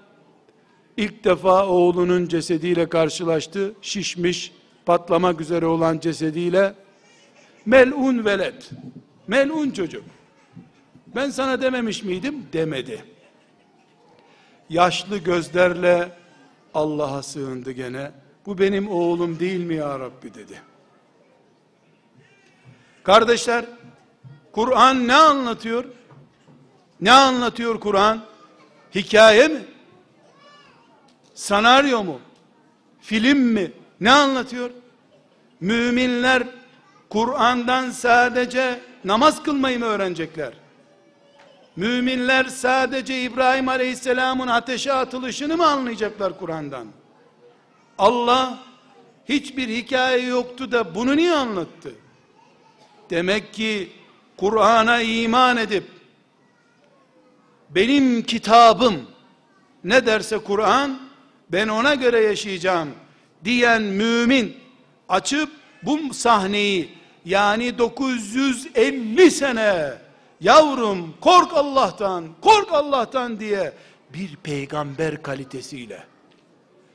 ilk 0.98 1.24
defa 1.24 1.66
oğlunun 1.68 2.28
cesediyle 2.28 2.90
karşılaştı. 2.90 3.74
Şişmiş, 3.82 4.52
patlamak 4.86 5.42
üzere 5.42 5.66
olan 5.66 6.00
cesediyle 6.00 6.74
melun 7.66 8.26
velet. 8.26 8.70
Melun 9.28 9.70
çocuk. 9.72 10.04
Ben 11.16 11.30
sana 11.30 11.62
dememiş 11.62 12.04
miydim? 12.04 12.46
Demedi. 12.54 13.04
Yaşlı 14.70 15.18
gözlerle 15.18 16.10
Allah'a 16.74 17.24
sığındı 17.24 17.72
gene. 17.72 18.12
Bu 18.46 18.58
benim 18.58 18.90
oğlum 18.90 19.40
değil 19.40 19.64
mi 19.64 19.76
ya 19.76 20.00
Rabbi 20.00 20.34
dedi. 20.34 20.62
Kardeşler, 23.04 23.66
Kur'an 24.58 25.08
ne 25.08 25.16
anlatıyor? 25.16 25.86
Ne 27.02 27.12
anlatıyor 27.12 27.80
Kur'an? 27.80 28.22
Hikaye 28.96 29.48
mi? 29.48 29.66
Sanaryo 31.34 32.04
mu? 32.04 32.20
Film 33.02 33.38
mi? 33.38 33.72
Ne 34.02 34.12
anlatıyor? 34.12 34.70
Müminler 35.60 36.44
Kur'an'dan 37.10 37.90
sadece 37.90 38.80
namaz 39.04 39.44
kılmayı 39.44 39.80
mı 39.80 39.86
öğrenecekler? 39.86 40.54
Müminler 41.76 42.46
sadece 42.46 43.22
İbrahim 43.22 43.70
Aleyhisselam'ın 43.70 44.48
ateşe 44.48 44.94
atılışını 44.94 45.58
mı 45.58 45.66
anlayacaklar 45.66 46.40
Kur'an'dan? 46.40 46.88
Allah 47.98 48.60
hiçbir 49.30 49.68
hikaye 49.68 50.26
yoktu 50.26 50.72
da 50.72 50.96
bunu 50.96 51.18
niye 51.18 51.36
anlattı? 51.36 51.92
Demek 53.10 53.54
ki 53.54 53.92
Kur'an'a 54.38 55.02
iman 55.02 55.58
edip 55.58 55.84
benim 57.70 58.24
kitabım 58.24 58.96
ne 59.84 60.06
derse 60.06 60.38
Kur'an 60.38 61.00
ben 61.50 61.68
ona 61.68 61.96
göre 61.96 62.20
yaşayacağım 62.20 62.90
diyen 63.44 63.82
mümin 63.82 64.58
açıp 65.10 65.50
bu 65.84 66.14
sahneyi 66.14 66.90
yani 67.26 67.78
950 67.78 69.32
sene 69.32 69.94
yavrum 70.42 71.14
kork 71.22 71.54
Allah'tan 71.54 72.26
kork 72.42 72.74
Allah'tan 72.74 73.40
diye 73.40 73.74
bir 74.14 74.36
peygamber 74.36 75.24
kalitesiyle 75.24 76.04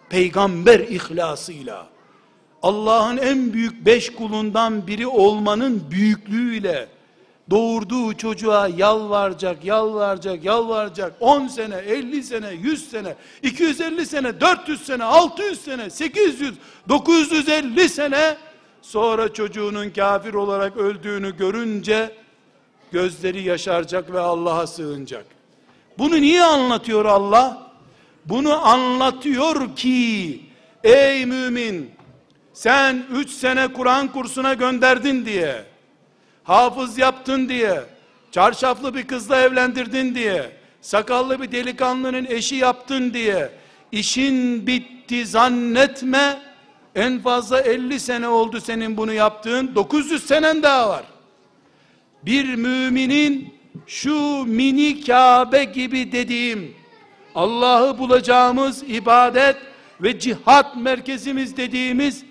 peygamber 0.09 0.81
ihlasıyla 0.81 1.89
Allah'ın 2.63 3.17
en 3.17 3.53
büyük 3.53 3.87
beş 3.87 4.13
kulundan 4.13 4.87
biri 4.87 5.07
olmanın 5.07 5.91
büyüklüğüyle 5.91 6.89
doğurduğu 7.53 8.17
çocuğa 8.17 8.69
yalvaracak, 8.69 9.65
yalvaracak, 9.65 10.45
yalvaracak 10.45 11.13
10 11.21 11.47
sene, 11.47 11.77
50 11.77 12.23
sene, 12.23 12.51
100 12.53 12.91
sene, 12.91 13.15
250 13.43 14.07
sene, 14.07 14.41
400 14.41 14.87
sene, 14.87 15.05
600 15.05 15.61
sene, 15.61 15.91
800, 15.91 16.55
950 16.89 17.89
sene 17.89 18.37
sonra 18.83 19.33
çocuğunun 19.33 19.91
kafir 19.91 20.35
olarak 20.35 20.77
öldüğünü 20.77 21.37
görünce 21.37 22.11
gözleri 22.93 23.43
yaşaracak 23.43 24.13
ve 24.13 24.21
Allah'a 24.21 24.67
sığınacak. 24.67 25.25
Bunu 25.99 26.21
niye 26.21 26.43
anlatıyor 26.43 27.05
Allah? 27.05 27.73
Bunu 28.25 28.67
anlatıyor 28.67 29.77
ki 29.77 30.41
ey 30.85 31.27
mümin 31.27 31.91
sen 32.53 33.07
üç 33.13 33.31
sene 33.31 33.73
Kur'an 33.73 34.13
kursuna 34.13 34.55
gönderdin 34.55 35.27
diye, 35.27 35.72
hafız 36.53 36.99
yaptın 36.99 37.49
diye, 37.49 37.81
çarşaflı 38.31 38.95
bir 38.95 39.07
kızla 39.07 39.41
evlendirdin 39.41 40.15
diye, 40.15 40.51
sakallı 40.81 41.43
bir 41.43 41.53
delikanlının 41.53 42.27
eşi 42.29 42.57
yaptın 42.57 43.15
diye, 43.15 43.51
işin 43.93 44.67
bitti 44.67 45.27
zannetme, 45.27 46.39
en 46.95 47.19
fazla 47.19 47.61
50 47.61 48.01
sene 48.01 48.29
oldu 48.29 48.61
senin 48.61 48.97
bunu 48.97 49.13
yaptığın, 49.13 49.75
900 49.75 50.27
senen 50.27 50.63
daha 50.63 50.89
var. 50.89 51.05
Bir 52.23 52.55
müminin 52.55 53.55
şu 53.87 54.45
mini 54.47 55.05
Kabe 55.05 55.65
gibi 55.65 56.13
dediğim, 56.13 56.75
Allah'ı 57.35 57.99
bulacağımız 57.99 58.83
ibadet 58.83 59.57
ve 60.01 60.19
cihat 60.19 60.77
merkezimiz 60.77 61.57
dediğimiz 61.57 62.25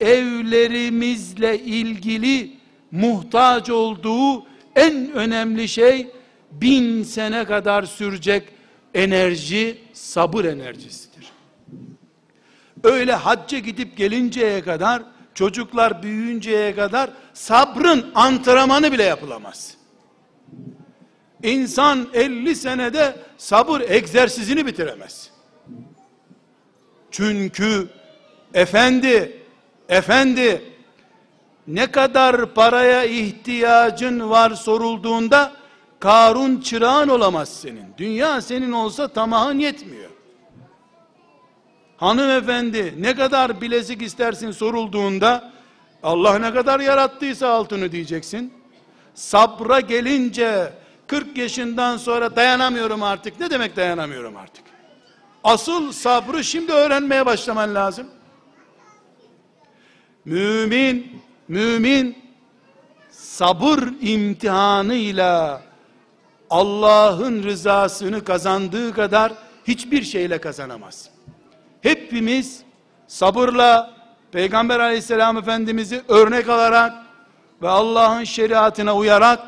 evlerimizle 0.00 1.58
ilgili 1.58 2.55
muhtaç 2.90 3.70
olduğu 3.70 4.46
en 4.76 5.12
önemli 5.12 5.68
şey 5.68 6.10
bin 6.50 7.02
sene 7.02 7.44
kadar 7.44 7.82
sürecek 7.82 8.48
enerji 8.94 9.78
sabır 9.92 10.44
enerjisidir. 10.44 11.32
Öyle 12.84 13.14
hacca 13.14 13.58
gidip 13.58 13.96
gelinceye 13.96 14.62
kadar 14.62 15.02
çocuklar 15.34 16.02
büyüyünceye 16.02 16.74
kadar 16.74 17.10
sabrın 17.34 18.10
antrenmanı 18.14 18.92
bile 18.92 19.02
yapılamaz. 19.02 19.74
İnsan 21.42 22.08
50 22.14 22.56
senede 22.56 23.16
sabır 23.38 23.80
egzersizini 23.80 24.66
bitiremez. 24.66 25.30
Çünkü 27.10 27.88
efendi, 28.54 29.42
efendi 29.88 30.62
ne 31.68 31.90
kadar 31.90 32.54
paraya 32.54 33.04
ihtiyacın 33.04 34.30
var 34.30 34.50
sorulduğunda 34.50 35.52
Karun 36.00 36.60
çırağın 36.60 37.08
olamaz 37.08 37.48
senin. 37.48 37.84
Dünya 37.98 38.40
senin 38.40 38.72
olsa 38.72 39.08
tamahın 39.08 39.58
yetmiyor. 39.58 40.10
Hanımefendi 41.96 42.94
ne 42.98 43.14
kadar 43.14 43.60
bilezik 43.60 44.02
istersin 44.02 44.50
sorulduğunda 44.50 45.52
Allah 46.02 46.38
ne 46.38 46.54
kadar 46.54 46.80
yarattıysa 46.80 47.48
altını 47.48 47.92
diyeceksin. 47.92 48.52
Sabra 49.14 49.80
gelince 49.80 50.72
40 51.06 51.38
yaşından 51.38 51.96
sonra 51.96 52.36
dayanamıyorum 52.36 53.02
artık. 53.02 53.40
Ne 53.40 53.50
demek 53.50 53.76
dayanamıyorum 53.76 54.36
artık? 54.36 54.64
Asıl 55.44 55.92
sabrı 55.92 56.44
şimdi 56.44 56.72
öğrenmeye 56.72 57.26
başlaman 57.26 57.74
lazım. 57.74 58.06
Mümin, 60.24 61.22
mümin 61.48 62.18
sabır 63.10 63.82
imtihanıyla 64.00 65.62
Allah'ın 66.50 67.42
rızasını 67.42 68.24
kazandığı 68.24 68.92
kadar 68.92 69.32
hiçbir 69.68 70.02
şeyle 70.02 70.38
kazanamaz. 70.38 71.10
Hepimiz 71.80 72.62
sabırla 73.06 73.96
Peygamber 74.32 74.80
aleyhisselam 74.80 75.36
efendimizi 75.38 76.02
örnek 76.08 76.48
alarak 76.48 76.92
ve 77.62 77.68
Allah'ın 77.68 78.24
şeriatına 78.24 78.96
uyarak 78.96 79.40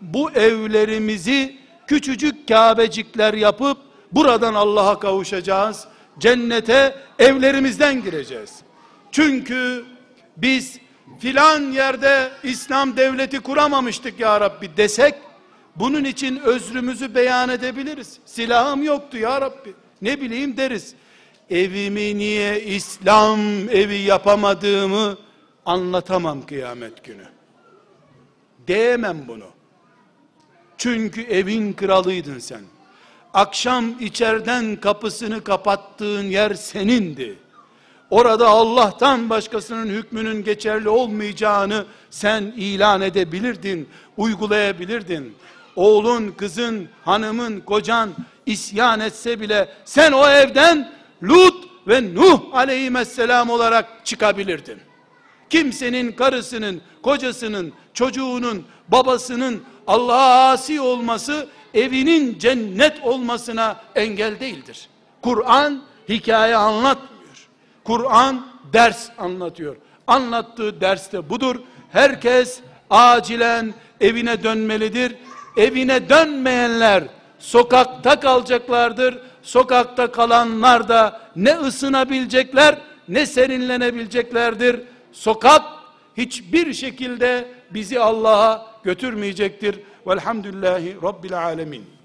bu 0.00 0.30
evlerimizi 0.30 1.56
küçücük 1.86 2.48
Kabecikler 2.48 3.34
yapıp 3.34 3.78
buradan 4.12 4.54
Allah'a 4.54 4.98
kavuşacağız. 4.98 5.84
Cennete 6.18 6.94
evlerimizden 7.18 8.02
gireceğiz. 8.02 8.54
Çünkü 9.12 9.84
biz 10.36 10.78
filan 11.18 11.72
yerde 11.72 12.30
İslam 12.42 12.96
devleti 12.96 13.40
kuramamıştık 13.40 14.20
ya 14.20 14.40
Rabbi 14.40 14.76
desek 14.76 15.14
bunun 15.76 16.04
için 16.04 16.36
özrümüzü 16.36 17.14
beyan 17.14 17.48
edebiliriz. 17.48 18.18
Silahım 18.24 18.82
yoktu 18.82 19.18
ya 19.18 19.40
Rabbi. 19.40 19.74
Ne 20.02 20.20
bileyim 20.20 20.56
deriz. 20.56 20.94
Evimi 21.50 22.18
niye 22.18 22.62
İslam 22.64 23.40
evi 23.68 23.96
yapamadığımı 23.96 25.18
anlatamam 25.66 26.46
kıyamet 26.46 27.04
günü. 27.04 27.26
Diyemem 28.66 29.24
bunu. 29.28 29.46
Çünkü 30.78 31.22
evin 31.22 31.72
kralıydın 31.72 32.38
sen. 32.38 32.60
Akşam 33.34 33.94
içerden 34.00 34.76
kapısını 34.76 35.44
kapattığın 35.44 36.24
yer 36.24 36.54
senindi. 36.54 37.38
Orada 38.10 38.48
Allah'tan 38.48 39.30
başkasının 39.30 39.86
hükmünün 39.86 40.44
geçerli 40.44 40.88
olmayacağını 40.88 41.84
sen 42.10 42.42
ilan 42.42 43.00
edebilirdin, 43.00 43.88
uygulayabilirdin. 44.16 45.34
Oğlun, 45.76 46.28
kızın, 46.28 46.88
hanımın, 47.04 47.60
kocan 47.60 48.10
isyan 48.46 49.00
etse 49.00 49.40
bile 49.40 49.68
sen 49.84 50.12
o 50.12 50.28
evden 50.28 50.92
Lut 51.22 51.68
ve 51.88 52.14
Nuh 52.14 52.40
aleyhisselam 52.52 53.50
olarak 53.50 54.06
çıkabilirdin. 54.06 54.78
Kimsenin 55.50 56.12
karısının, 56.12 56.80
kocasının, 57.02 57.72
çocuğunun, 57.94 58.64
babasının 58.88 59.62
Allah'a 59.86 60.50
asi 60.50 60.80
olması 60.80 61.48
evinin 61.74 62.38
cennet 62.38 63.02
olmasına 63.02 63.80
engel 63.94 64.40
değildir. 64.40 64.88
Kur'an 65.22 65.82
hikaye 66.08 66.56
anlatmıyor. 66.56 67.15
Kur'an 67.86 68.46
ders 68.72 69.08
anlatıyor. 69.18 69.76
Anlattığı 70.06 70.80
ders 70.80 71.12
de 71.12 71.30
budur. 71.30 71.56
Herkes 71.92 72.60
acilen 72.90 73.74
evine 74.00 74.42
dönmelidir. 74.42 75.16
Evine 75.56 76.08
dönmeyenler 76.08 77.04
sokakta 77.38 78.20
kalacaklardır. 78.20 79.18
Sokakta 79.42 80.12
kalanlar 80.12 80.88
da 80.88 81.20
ne 81.36 81.56
ısınabilecekler 81.56 82.78
ne 83.08 83.26
serinlenebileceklerdir. 83.26 84.80
Sokak 85.12 85.62
hiçbir 86.16 86.72
şekilde 86.74 87.48
bizi 87.70 88.00
Allah'a 88.00 88.66
götürmeyecektir. 88.84 89.80
Velhamdülillahi 90.06 90.96
Rabbil 91.02 91.38
Alemin. 91.38 91.95